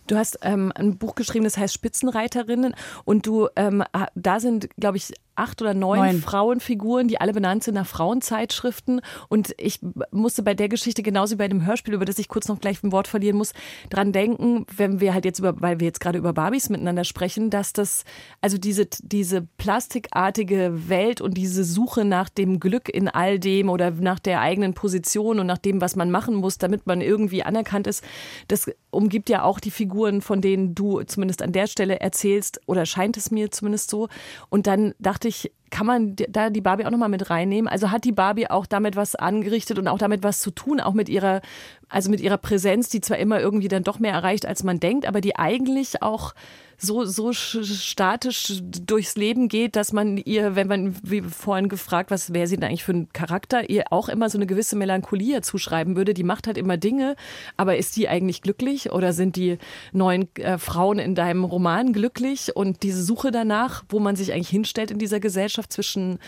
[0.07, 3.83] Du hast ähm, ein Buch geschrieben, das heißt Spitzenreiterinnen und du, ähm,
[4.15, 6.21] da sind, glaube ich, acht oder neun, Neun.
[6.21, 9.01] Frauenfiguren, die alle benannt sind nach Frauenzeitschriften.
[9.29, 12.49] Und ich musste bei der Geschichte genauso wie bei dem Hörspiel, über das ich kurz
[12.49, 13.53] noch gleich ein Wort verlieren muss,
[13.91, 17.51] dran denken, wenn wir halt jetzt über, weil wir jetzt gerade über Barbies miteinander sprechen,
[17.51, 18.05] dass das,
[18.41, 23.91] also diese, diese plastikartige Welt und diese Suche nach dem Glück in all dem oder
[23.91, 27.87] nach der eigenen Position und nach dem, was man machen muss, damit man irgendwie anerkannt
[27.87, 28.03] ist,
[28.49, 32.87] das umgibt ja auch die Figuren, von denen du zumindest an der Stelle erzählst, oder
[32.87, 34.09] scheint es mir zumindest so.
[34.49, 37.69] Und dann dachte ich, kann man da die Barbie auch nochmal mit reinnehmen?
[37.69, 40.95] Also hat die Barbie auch damit was angerichtet und auch damit was zu tun, auch
[40.95, 41.41] mit ihrer,
[41.89, 45.07] also mit ihrer Präsenz, die zwar immer irgendwie dann doch mehr erreicht, als man denkt,
[45.07, 46.35] aber die eigentlich auch
[46.79, 52.11] so, so sch- statisch durchs Leben geht, dass man ihr, wenn man, wie vorhin gefragt,
[52.11, 55.41] was wäre sie denn eigentlich für ein Charakter, ihr auch immer so eine gewisse Melancholie
[55.41, 56.13] zuschreiben würde.
[56.13, 57.17] Die macht halt immer Dinge,
[57.57, 59.57] aber ist die eigentlich glücklich oder sind die
[59.93, 62.55] neuen äh, Frauen in deinem Roman glücklich?
[62.55, 66.19] Und diese Suche danach, wo man sich eigentlich hinstellt in dieser Gesellschaft zwischen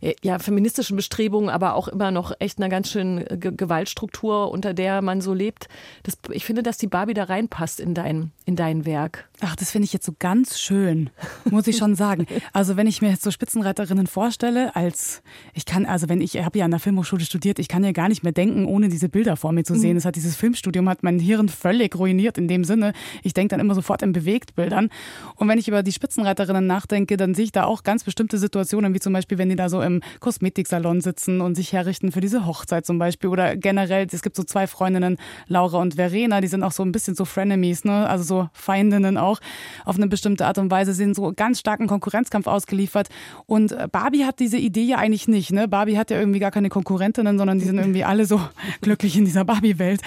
[0.00, 4.50] äh, ja, feministischen Bestrebungen, aber auch immer noch echt einer ganz schönen äh, Ge Gewaltstruktur,
[4.50, 5.68] unter der man so lebt.
[6.04, 9.27] Das, ich finde, dass die Barbie da reinpasst in dein, in dein Werk.
[9.40, 11.10] Ach, das finde ich jetzt so ganz schön,
[11.48, 12.26] muss ich schon sagen.
[12.52, 15.22] Also wenn ich mir jetzt so Spitzenreiterinnen vorstelle, als
[15.54, 17.92] ich kann, also wenn ich, ich habe ja an der Filmhochschule studiert, ich kann ja
[17.92, 19.94] gar nicht mehr denken, ohne diese Bilder vor mir zu sehen.
[19.94, 22.94] Das hat dieses Filmstudium hat mein Hirn völlig ruiniert in dem Sinne.
[23.22, 24.88] Ich denke dann immer sofort in Bewegtbildern.
[25.36, 28.94] Und wenn ich über die Spitzenreiterinnen nachdenke, dann sehe ich da auch ganz bestimmte Situationen,
[28.94, 32.46] wie zum Beispiel, wenn die da so im Kosmetiksalon sitzen und sich herrichten für diese
[32.46, 33.30] Hochzeit zum Beispiel.
[33.30, 36.92] Oder generell, es gibt so zwei Freundinnen, Laura und Verena, die sind auch so ein
[36.92, 38.08] bisschen so Frenemies, ne?
[38.08, 39.27] also so Feindinnen auch
[39.84, 43.08] auf eine bestimmte Art und Weise, sind so ganz starken Konkurrenzkampf ausgeliefert.
[43.46, 45.52] Und äh, Barbie hat diese Idee ja eigentlich nicht.
[45.52, 45.68] Ne?
[45.68, 48.40] Barbie hat ja irgendwie gar keine Konkurrentinnen, sondern die sind irgendwie alle so
[48.80, 50.00] glücklich in dieser Barbie-Welt.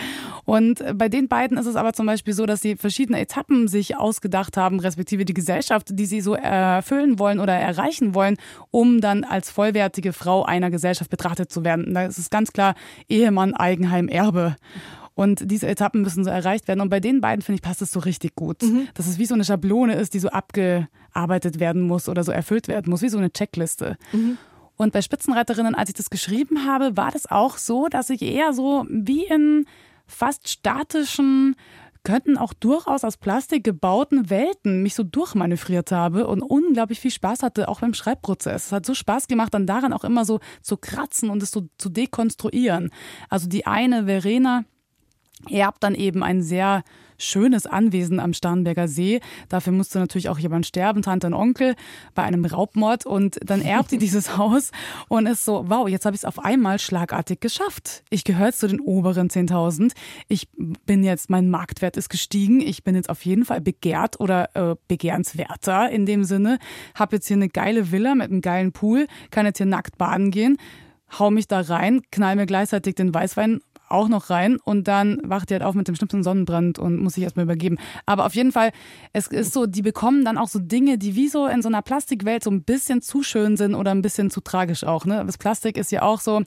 [0.45, 3.67] Und äh, bei den beiden ist es aber zum Beispiel so, dass sie verschiedene Etappen
[3.67, 8.37] sich ausgedacht haben, respektive die Gesellschaft, die sie so erfüllen wollen oder erreichen wollen,
[8.71, 11.93] um dann als vollwertige Frau einer Gesellschaft betrachtet zu werden.
[11.93, 12.75] Da ist es ganz klar
[13.09, 14.55] Ehemann, Eigenheim, Erbe.
[15.21, 16.81] Und diese Etappen müssen so erreicht werden.
[16.81, 18.63] Und bei den beiden, finde ich, passt es so richtig gut.
[18.95, 22.67] Dass es wie so eine Schablone ist, die so abgearbeitet werden muss oder so erfüllt
[22.67, 23.97] werden muss, wie so eine Checkliste.
[24.77, 28.51] Und bei Spitzenreiterinnen, als ich das geschrieben habe, war das auch so, dass ich eher
[28.53, 29.67] so wie in
[30.07, 31.55] fast statischen
[32.03, 37.43] könnten auch durchaus aus Plastik gebauten Welten mich so durchmanövriert habe und unglaublich viel Spaß
[37.43, 38.65] hatte, auch beim Schreibprozess.
[38.65, 41.67] Es hat so Spaß gemacht, dann daran auch immer so zu kratzen und es so
[41.77, 42.89] zu dekonstruieren.
[43.29, 44.65] Also die eine Verena
[45.49, 46.83] erbt dann eben ein sehr
[47.21, 49.21] schönes Anwesen am Starnberger See.
[49.49, 51.75] Dafür musste natürlich auch jemand sterben, Tante und Onkel,
[52.15, 53.05] bei einem Raubmord.
[53.05, 54.71] Und dann erbt sie dieses Haus
[55.07, 58.03] und ist so, wow, jetzt habe ich es auf einmal schlagartig geschafft.
[58.09, 59.93] Ich gehöre zu den oberen 10.000.
[60.27, 60.49] Ich
[60.85, 62.59] bin jetzt, mein Marktwert ist gestiegen.
[62.59, 66.57] Ich bin jetzt auf jeden Fall begehrt oder äh, begehrenswerter in dem Sinne.
[66.95, 70.31] Habe jetzt hier eine geile Villa mit einem geilen Pool, kann jetzt hier nackt baden
[70.31, 70.57] gehen
[71.19, 75.49] hau mich da rein, knall mir gleichzeitig den Weißwein auch noch rein und dann wacht
[75.49, 77.77] die halt auf mit dem schlimmsten Sonnenbrand und muss sich erstmal übergeben.
[78.05, 78.71] Aber auf jeden Fall,
[79.13, 81.81] es ist so, die bekommen dann auch so Dinge, die wie so in so einer
[81.81, 85.05] Plastikwelt so ein bisschen zu schön sind oder ein bisschen zu tragisch auch.
[85.05, 85.23] Ne?
[85.25, 86.43] Das Plastik ist ja auch so.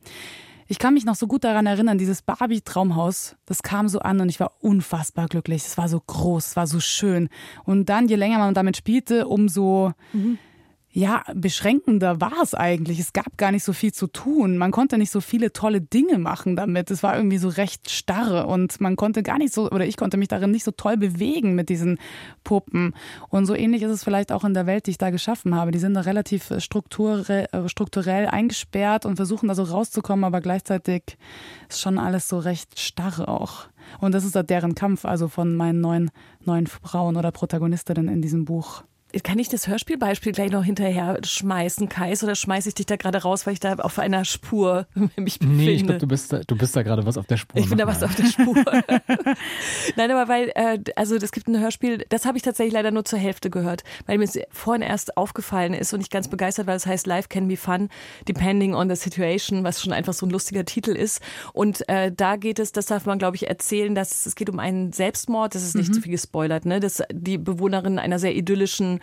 [0.66, 4.30] Ich kann mich noch so gut daran erinnern, dieses Barbie-Traumhaus, das kam so an und
[4.30, 5.66] ich war unfassbar glücklich.
[5.66, 7.28] Es war so groß, es war so schön.
[7.64, 10.38] Und dann, je länger man damit spielte, umso mhm
[10.96, 13.00] ja, beschränkender war es eigentlich.
[13.00, 14.56] Es gab gar nicht so viel zu tun.
[14.58, 16.88] Man konnte nicht so viele tolle Dinge machen damit.
[16.88, 20.16] Es war irgendwie so recht starre und man konnte gar nicht so, oder ich konnte
[20.16, 21.98] mich darin nicht so toll bewegen mit diesen
[22.44, 22.94] Puppen.
[23.28, 25.72] Und so ähnlich ist es vielleicht auch in der Welt, die ich da geschaffen habe.
[25.72, 31.18] Die sind da relativ strukturell, strukturell eingesperrt und versuchen da so rauszukommen, aber gleichzeitig
[31.68, 33.66] ist schon alles so recht starr auch.
[34.00, 36.12] Und das ist deren Kampf, also von meinen neuen,
[36.44, 38.84] neuen Frauen oder Protagonistinnen in diesem Buch.
[39.22, 43.22] Kann ich das Hörspielbeispiel gleich noch hinterher schmeißen, Kais, oder schmeiße ich dich da gerade
[43.22, 45.62] raus, weil ich da auf einer Spur mich befinde?
[45.62, 47.60] Nee, ich glaube, du bist, da, du bist da gerade was auf der Spur.
[47.60, 48.54] Ich bin da was auf der Spur.
[49.96, 53.04] Nein, aber weil, äh, also es gibt ein Hörspiel, das habe ich tatsächlich leider nur
[53.04, 56.74] zur Hälfte gehört, weil mir es vorhin erst aufgefallen ist und ich ganz begeistert war.
[56.74, 57.88] Es heißt Life can be fun,
[58.26, 61.22] depending on the situation, was schon einfach so ein lustiger Titel ist.
[61.52, 64.58] Und äh, da geht es, das darf man, glaube ich, erzählen, dass es geht um
[64.58, 65.94] einen Selbstmord, das ist nicht mhm.
[65.94, 66.80] zu viel gespoilert, ne?
[66.80, 69.00] dass die Bewohnerin einer sehr idyllischen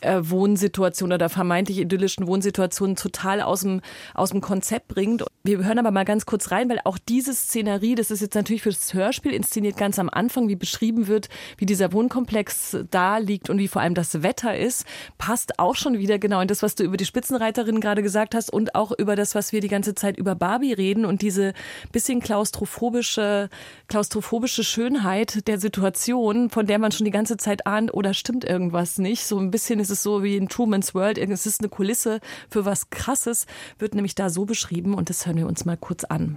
[0.00, 3.80] äh, Wohnsituation oder vermeintlich idyllischen Wohnsituation total aus dem,
[4.14, 5.24] aus dem Konzept bringt.
[5.42, 8.62] Wir hören aber mal ganz kurz rein, weil auch diese Szenerie, das ist jetzt natürlich
[8.62, 13.50] für das Hörspiel inszeniert ganz am Anfang, wie beschrieben wird, wie dieser Wohnkomplex da liegt
[13.50, 14.86] und wie vor allem das Wetter ist,
[15.18, 18.52] passt auch schon wieder genau in das, was du über die Spitzenreiterin gerade gesagt hast
[18.52, 21.52] und auch über das, was wir die ganze Zeit über Barbie reden und diese
[21.92, 23.48] bisschen klaustrophobische,
[23.88, 28.98] klaustrophobische Schönheit der Situation, von der man schon die ganze Zeit ahnt, oder stimmt irgendwas
[28.98, 31.18] nicht, so ein bisschen ist es so wie in Truman's World.
[31.18, 33.46] Es ist eine Kulisse für was Krasses,
[33.78, 36.36] wird nämlich da so beschrieben und das hören wir uns mal kurz an.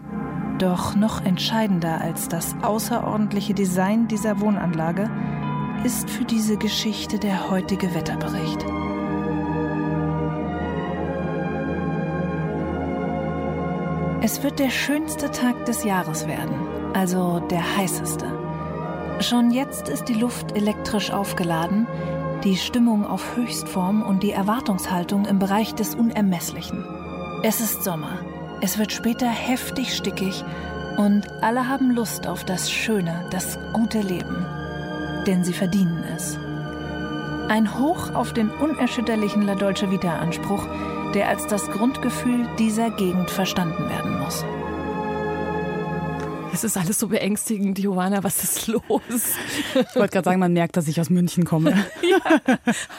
[0.59, 5.09] Doch noch entscheidender als das außerordentliche Design dieser Wohnanlage
[5.83, 8.65] ist für diese Geschichte der heutige Wetterbericht.
[14.21, 16.55] Es wird der schönste Tag des Jahres werden,
[16.93, 18.25] also der heißeste.
[19.19, 21.87] Schon jetzt ist die Luft elektrisch aufgeladen,
[22.43, 26.83] die Stimmung auf Höchstform und die Erwartungshaltung im Bereich des Unermesslichen.
[27.41, 28.19] Es ist Sommer,
[28.61, 30.43] es wird später heftig stickig
[30.97, 34.45] und alle haben Lust auf das schöne, das gute Leben.
[35.25, 36.37] Denn sie verdienen es.
[37.49, 40.65] Ein Hoch auf den unerschütterlichen La Dolce Vita-Anspruch,
[41.13, 44.43] der als das Grundgefühl dieser Gegend verstanden werden muss.
[46.53, 49.01] Es ist alles so beängstigend, Johanna, was ist los?
[49.09, 51.71] Ich wollte gerade sagen, man merkt, dass ich aus München komme.
[52.03, 52.19] ja,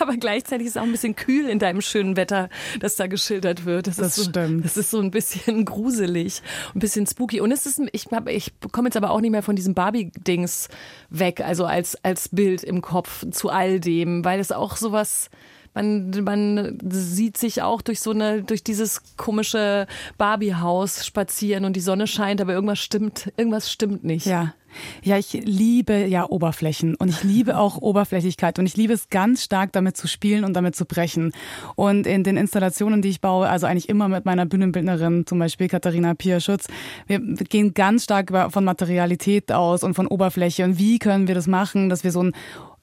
[0.00, 2.48] aber gleichzeitig ist es auch ein bisschen kühl in deinem schönen Wetter,
[2.80, 3.86] das da geschildert wird.
[3.86, 4.64] Das, das so, stimmt.
[4.64, 6.42] Das ist so ein bisschen gruselig,
[6.74, 7.40] ein bisschen spooky.
[7.40, 10.68] Und es ist, ich, ich komme jetzt aber auch nicht mehr von diesem Barbie-Dings
[11.10, 15.30] weg, also als, als Bild im Kopf zu all dem, weil es auch sowas
[15.74, 19.87] man, man sieht sich auch durch so eine, durch dieses komische
[20.18, 24.26] Barbie-Haus spazieren und die Sonne scheint, aber irgendwas stimmt, irgendwas stimmt nicht.
[24.26, 24.54] Ja.
[25.02, 29.44] Ja, ich liebe ja Oberflächen und ich liebe auch Oberflächlichkeit und ich liebe es ganz
[29.44, 31.32] stark damit zu spielen und damit zu brechen.
[31.76, 35.68] Und in den Installationen, die ich baue, also eigentlich immer mit meiner Bühnenbildnerin, zum Beispiel
[35.68, 36.66] Katharina Pierschutz,
[37.06, 41.46] wir gehen ganz stark von Materialität aus und von Oberfläche und wie können wir das
[41.46, 42.32] machen, dass wir so ein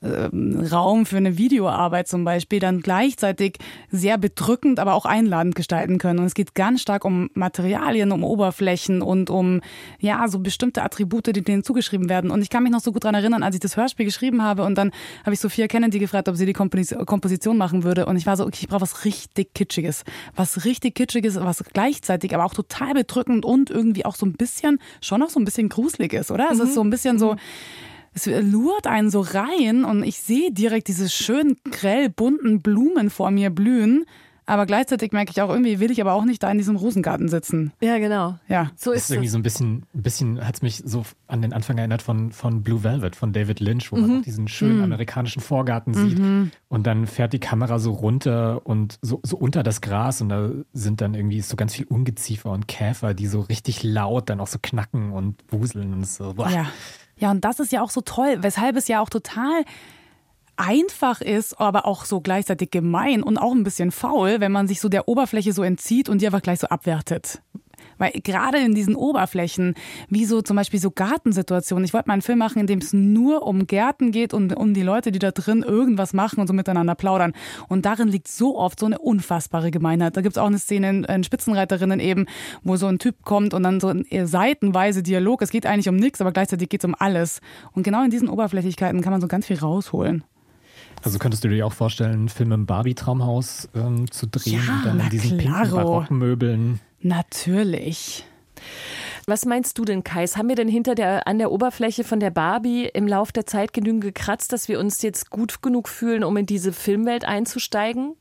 [0.03, 3.57] ähm, Raum für eine Videoarbeit zum Beispiel dann gleichzeitig
[3.89, 6.19] sehr bedrückend, aber auch einladend gestalten können.
[6.19, 9.61] Und es geht ganz stark um Materialien, um Oberflächen und um
[9.99, 12.31] ja so bestimmte Attribute, die denen zugeschrieben werden.
[12.31, 14.63] Und ich kann mich noch so gut dran erinnern, als ich das Hörspiel geschrieben habe
[14.63, 14.91] und dann
[15.23, 18.05] habe ich Sophia Kennedy gefragt, ob sie die Komposition machen würde.
[18.05, 20.03] Und ich war so, okay, ich brauche was richtig Kitschiges.
[20.35, 24.79] Was richtig Kitschiges, was gleichzeitig aber auch total bedrückend und irgendwie auch so ein bisschen,
[25.01, 26.45] schon auch so ein bisschen gruselig ist, oder?
[26.45, 26.53] Mhm.
[26.53, 27.39] Es ist so ein bisschen so, mhm
[28.13, 33.31] es lurt einen so rein und ich sehe direkt diese schönen, grell bunten Blumen vor
[33.31, 34.05] mir blühen.
[34.47, 37.29] Aber gleichzeitig merke ich auch, irgendwie will ich aber auch nicht da in diesem Rosengarten
[37.29, 37.71] sitzen.
[37.79, 38.37] Ja, genau.
[38.49, 38.71] Ja.
[38.75, 39.31] So Das ist ist irgendwie es.
[39.31, 42.61] so ein bisschen, ein bisschen hat es mich so an den Anfang erinnert von, von
[42.61, 46.19] Blue Velvet, von David Lynch, wo man auch diesen schönen amerikanischen Vorgarten sieht.
[46.67, 50.49] Und dann fährt die Kamera so runter und so, so unter das Gras und da
[50.73, 54.47] sind dann irgendwie so ganz viel Ungeziefer und Käfer, die so richtig laut dann auch
[54.47, 56.33] so knacken und wuseln und so.
[56.33, 56.49] Boah.
[56.49, 56.65] Ja.
[57.21, 59.63] Ja, und das ist ja auch so toll, weshalb es ja auch total
[60.57, 64.81] einfach ist, aber auch so gleichzeitig gemein und auch ein bisschen faul, wenn man sich
[64.81, 67.41] so der Oberfläche so entzieht und die einfach gleich so abwertet.
[68.01, 69.75] Weil gerade in diesen Oberflächen,
[70.09, 72.93] wie so zum Beispiel so Gartensituationen, ich wollte mal einen Film machen, in dem es
[72.93, 76.53] nur um Gärten geht und um die Leute, die da drin irgendwas machen und so
[76.53, 77.33] miteinander plaudern.
[77.67, 80.17] Und darin liegt so oft so eine unfassbare Gemeinheit.
[80.17, 82.25] Da gibt es auch eine Szene in, in Spitzenreiterinnen eben,
[82.63, 85.43] wo so ein Typ kommt und dann so ein eher seitenweise Dialog.
[85.43, 87.39] Es geht eigentlich um nichts, aber gleichzeitig geht es um alles.
[87.73, 90.23] Und genau in diesen Oberflächlichkeiten kann man so ganz viel rausholen.
[91.03, 94.85] Also könntest du dir auch vorstellen, einen Film im Barbie-Traumhaus ähm, zu drehen Ja, und
[94.85, 95.75] dann in diesen pinken klaro.
[95.75, 96.79] Barockmöbeln?
[97.01, 98.25] Natürlich.
[99.27, 100.35] Was meinst du denn, Kais?
[100.35, 103.73] Haben wir denn hinter der, an der Oberfläche von der Barbie im Lauf der Zeit
[103.73, 108.15] genügend gekratzt, dass wir uns jetzt gut genug fühlen, um in diese Filmwelt einzusteigen?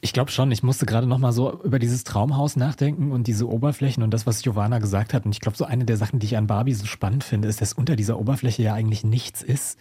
[0.00, 0.52] Ich glaube schon.
[0.52, 4.26] Ich musste gerade noch mal so über dieses Traumhaus nachdenken und diese Oberflächen und das,
[4.26, 5.24] was Giovanna gesagt hat.
[5.24, 7.60] Und ich glaube, so eine der Sachen, die ich an Barbie so spannend finde, ist,
[7.60, 9.78] dass unter dieser Oberfläche ja eigentlich nichts ist.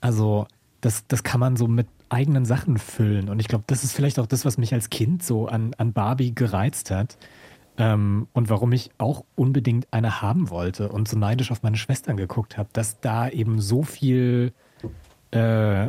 [0.00, 0.46] Also
[0.80, 3.28] das, das kann man so mit eigenen Sachen füllen.
[3.28, 5.92] Und ich glaube, das ist vielleicht auch das, was mich als Kind so an, an
[5.92, 7.16] Barbie gereizt hat.
[7.78, 12.16] Ähm, und warum ich auch unbedingt eine haben wollte und so neidisch auf meine Schwestern
[12.16, 14.52] geguckt habe, dass da eben so viel
[15.30, 15.88] äh,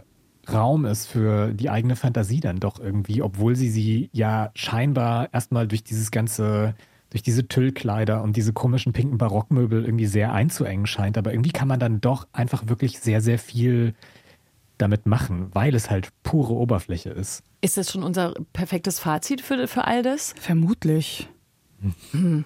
[0.51, 5.67] Raum ist für die eigene Fantasie dann doch irgendwie, obwohl sie sie ja scheinbar erstmal
[5.67, 6.75] durch dieses ganze,
[7.09, 11.17] durch diese Tüllkleider und diese komischen pinken Barockmöbel irgendwie sehr einzuengen scheint.
[11.17, 13.93] Aber irgendwie kann man dann doch einfach wirklich sehr, sehr viel
[14.81, 17.43] damit machen, weil es halt pure Oberfläche ist.
[17.61, 20.33] Ist das schon unser perfektes Fazit für, für all das?
[20.39, 21.29] Vermutlich.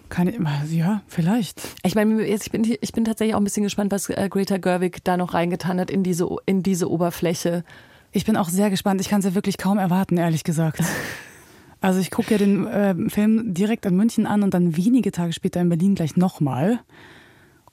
[0.10, 0.34] Keine,
[0.70, 1.62] ja, vielleicht.
[1.84, 4.58] Ich meine, jetzt- ich bin, ich bin tatsächlich auch ein bisschen gespannt, was äh, Greta
[4.58, 7.64] Gerwig da noch reingetan hat in diese, in diese Oberfläche.
[8.12, 9.02] Ich bin auch sehr gespannt.
[9.02, 10.80] Ich kann es ja wirklich kaum erwarten, ehrlich gesagt.
[11.82, 15.34] Also ich gucke ja den äh, Film direkt in München an und dann wenige Tage
[15.34, 16.80] später in Berlin gleich nochmal.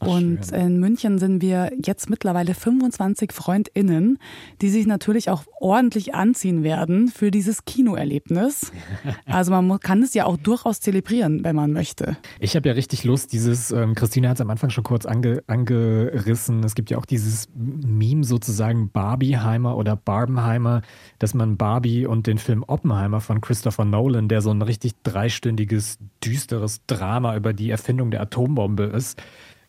[0.06, 0.60] Und schön.
[0.60, 4.18] in München sind wir jetzt mittlerweile 25 FreundInnen,
[4.60, 8.72] die sich natürlich auch ordentlich anziehen werden für dieses Kinoerlebnis.
[9.26, 12.16] Also man kann es ja auch durchaus zelebrieren, wenn man möchte.
[12.38, 15.42] Ich habe ja richtig Lust, dieses, ähm, Christine hat es am Anfang schon kurz ange,
[15.46, 20.82] angerissen, es gibt ja auch dieses Meme sozusagen Barbieheimer oder Barbenheimer,
[21.18, 25.98] dass man Barbie und den Film Oppenheimer von Christopher Nolan, der so ein richtig dreistündiges,
[26.24, 29.22] düsteres Drama über die Erfindung der Atombombe ist,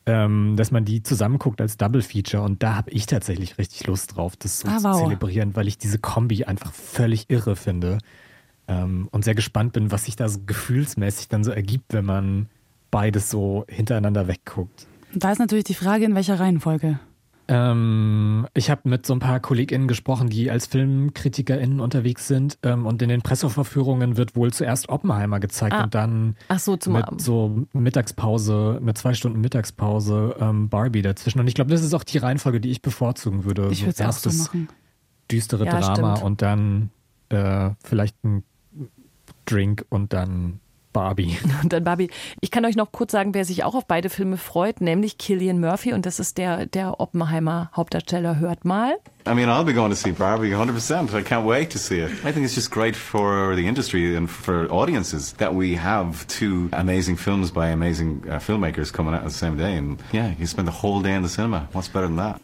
[0.05, 4.15] ähm, dass man die zusammenguckt als Double Feature und da habe ich tatsächlich richtig Lust
[4.17, 5.01] drauf, das so Ah, zu wow.
[5.03, 7.99] zelebrieren, weil ich diese Kombi einfach völlig irre finde.
[8.67, 12.47] Ähm, und sehr gespannt bin, was sich da so gefühlsmäßig dann so ergibt, wenn man
[12.91, 14.87] beides so hintereinander wegguckt.
[15.13, 16.99] Da ist natürlich die Frage, in welcher Reihenfolge.
[17.47, 22.57] Ähm, ich habe mit so ein paar KollegInnen gesprochen, die als FilmkritikerInnen unterwegs sind.
[22.63, 25.83] Ähm, und in den Presseverführungen wird wohl zuerst Oppenheimer gezeigt Ah.
[25.83, 27.21] und dann Ach so, zum mit Abend.
[27.21, 31.39] so Mittagspause, mit zwei Stunden Mittagspause ähm, Barbie dazwischen.
[31.39, 33.69] Und ich glaube, das ist auch die Reihenfolge, die ich bevorzugen würde.
[33.71, 34.69] Ich würde es auch so erstes machen.
[35.31, 36.23] düstere Ja, Drama stimmt.
[36.25, 36.89] und dann
[37.29, 38.43] äh, vielleicht ein
[39.45, 40.59] Drink und dann
[40.93, 41.37] Barbie.
[41.63, 42.09] Und dann Barbie.
[42.39, 45.59] Ich kann euch noch kurz sagen, wer sich auch auf beide Filme freut, nämlich Killian
[45.59, 48.39] Murphy und das ist der, der Oppenheimer Hauptdarsteller.
[48.39, 48.97] Hört mal.
[49.25, 51.13] I mean, I'll be going to see Barbie 100%.
[51.13, 52.11] I can't wait to see it.
[52.25, 56.69] I think it's just great for the industry and for audiences that we have two
[56.73, 59.77] amazing films by amazing uh, filmmakers coming out on the same day.
[59.77, 61.69] And yeah, you spend the whole day in the cinema.
[61.71, 62.41] What's better than that?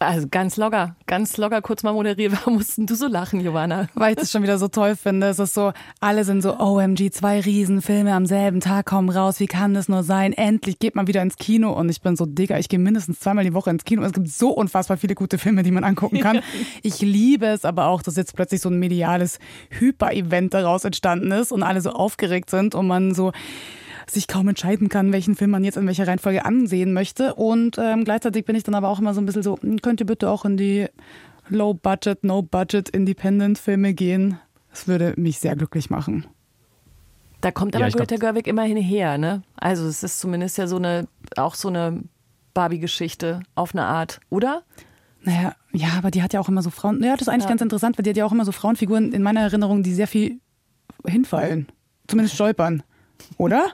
[0.00, 2.32] Also ganz locker, ganz locker kurz mal moderiert.
[2.38, 3.88] Warum mussten du so lachen, Giovanna?
[3.94, 5.28] Weil ich das schon wieder so toll finde.
[5.28, 9.40] Es ist so, alle sind so, OMG, zwei Riesenfilme am selben Tag kommen raus.
[9.40, 10.32] Wie kann das nur sein?
[10.32, 11.72] Endlich geht man wieder ins Kino.
[11.72, 14.02] Und ich bin so, Digga, ich gehe mindestens zweimal die Woche ins Kino.
[14.02, 16.40] Es gibt so unfassbar viele gute Filme, die man angucken kann.
[16.82, 19.38] Ich liebe es aber auch, dass jetzt plötzlich so ein mediales
[19.70, 23.32] Hyper-Event daraus entstanden ist und alle so aufgeregt sind und man so
[24.08, 27.34] sich kaum entscheiden kann, welchen Film man jetzt in welcher Reihenfolge ansehen möchte.
[27.34, 30.00] Und ähm, gleichzeitig bin ich dann aber auch immer so ein bisschen so, hm, könnt
[30.00, 30.86] ihr bitte auch in die
[31.48, 34.38] Low-Budget, No-Budget Independent-Filme gehen?
[34.70, 36.26] Das würde mich sehr glücklich machen.
[37.40, 39.42] Da kommt Ja, aber glaub- Greta Gerwig immerhin her, ne?
[39.56, 42.02] Also es ist zumindest ja so eine, auch so eine
[42.54, 44.62] Barbie-Geschichte auf eine Art, oder?
[45.22, 47.02] Naja, ja, aber die hat ja auch immer so Frauen.
[47.02, 49.22] Ja, das ist eigentlich ganz interessant, weil die hat ja auch immer so Frauenfiguren in
[49.22, 50.40] meiner Erinnerung, die sehr viel
[51.06, 51.66] hinfallen.
[52.08, 52.82] Zumindest stolpern.
[53.38, 53.68] Oder?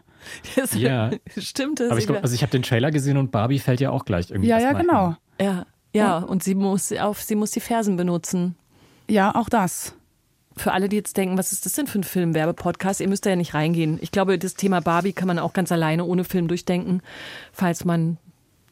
[0.56, 1.10] Das Ja.
[1.36, 1.90] Stimmt das?
[1.90, 4.30] Aber ich glaube, also ich habe den Trailer gesehen und Barbie fällt ja auch gleich
[4.30, 4.48] irgendwie.
[4.48, 5.16] Ja, ja, genau.
[5.38, 5.46] hin.
[5.46, 8.56] ja, ja, und sie muss auf, sie muss die Fersen benutzen.
[9.08, 9.94] Ja, auch das.
[10.56, 13.00] für alle, die jetzt denken, was ist das denn für ein Filmwerbe-Podcast?
[13.00, 13.98] Ihr müsst da ja nicht reingehen.
[14.02, 17.02] Ich glaube, das Thema Barbie kann man auch ganz alleine ohne Film durchdenken,
[17.52, 18.18] falls man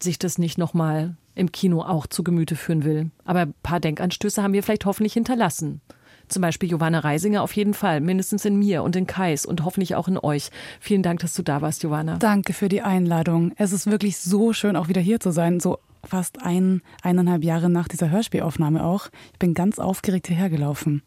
[0.01, 3.11] sich das nicht nochmal im Kino auch zu Gemüte führen will.
[3.25, 5.81] Aber ein paar Denkanstöße haben wir vielleicht hoffentlich hinterlassen.
[6.29, 9.95] Zum Beispiel Johanna Reisinger auf jeden Fall, mindestens in mir und in Kais und hoffentlich
[9.95, 10.51] auch in euch.
[10.81, 12.17] Vielen Dank, dass du da warst, Johanna.
[12.19, 13.53] Danke für die Einladung.
[13.57, 15.61] Es ist wirklich so schön, auch wieder hier zu sein.
[15.61, 19.09] So fast ein, eineinhalb Jahre nach dieser Hörspielaufnahme auch.
[19.33, 21.03] Ich bin ganz aufgeregt hierher gelaufen.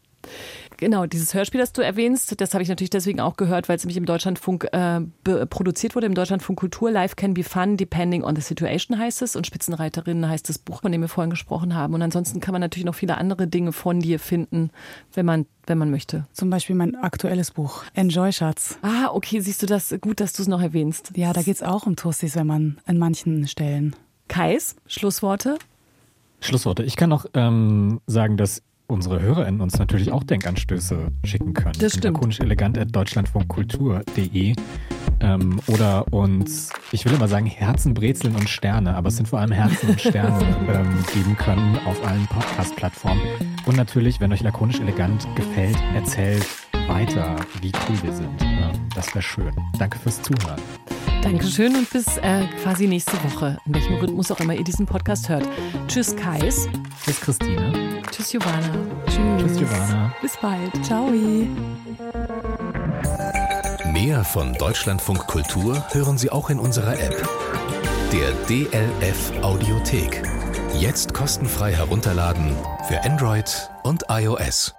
[0.77, 3.83] Genau, dieses Hörspiel, das du erwähnst, das habe ich natürlich deswegen auch gehört, weil es
[3.83, 5.01] nämlich im Deutschlandfunk äh,
[5.45, 6.89] produziert wurde, im Deutschlandfunk Kultur.
[6.89, 9.35] Life can be fun, depending on the situation heißt es.
[9.35, 11.93] Und Spitzenreiterinnen heißt das Buch, von dem wir vorhin gesprochen haben.
[11.93, 14.71] Und ansonsten kann man natürlich noch viele andere Dinge von dir finden,
[15.13, 16.25] wenn man, wenn man möchte.
[16.33, 18.79] Zum Beispiel mein aktuelles Buch, Enjoy Schatz.
[18.81, 19.93] Ah, okay, siehst du das?
[20.01, 21.11] Gut, dass du es noch erwähnst.
[21.15, 23.95] Ja, da geht es auch um Toasties, wenn man an manchen Stellen.
[24.27, 25.59] Kais, Schlussworte?
[26.39, 26.83] Schlussworte.
[26.83, 31.75] Ich kann noch ähm, sagen, dass unsere HörerInnen uns natürlich auch Denkanstöße schicken können.
[31.79, 32.15] Das stimmt.
[32.15, 34.55] Lakonisch-elegant at deutschlandfunkkultur.de
[35.21, 39.39] ähm, oder uns, ich will immer sagen Herzen, Brezeln und Sterne, aber es sind vor
[39.39, 40.39] allem Herzen und Sterne
[40.73, 43.21] ähm, geben können auf allen Podcast-Plattformen.
[43.65, 46.45] Und natürlich, wenn euch lakonisch-elegant gefällt, erzählt
[46.87, 48.41] weiter, wie cool wir sind.
[48.41, 49.51] Ähm, das wäre schön.
[49.77, 50.59] Danke fürs Zuhören.
[51.21, 55.29] Dankeschön und bis äh, quasi nächste Woche, in welchem Rhythmus auch immer ihr diesen Podcast
[55.29, 55.47] hört.
[55.87, 56.67] Tschüss, Kais.
[57.03, 58.01] Tschüss, Christine.
[58.11, 58.69] Tschüss, Giovanna.
[59.05, 60.13] Tschüss, Giovanna.
[60.21, 60.85] Bis bald.
[60.85, 61.09] Ciao.
[63.93, 67.27] Mehr von Deutschlandfunk Kultur hören Sie auch in unserer App.
[68.11, 70.23] Der DLF Audiothek.
[70.79, 72.55] Jetzt kostenfrei herunterladen
[72.87, 74.73] für Android und iOS.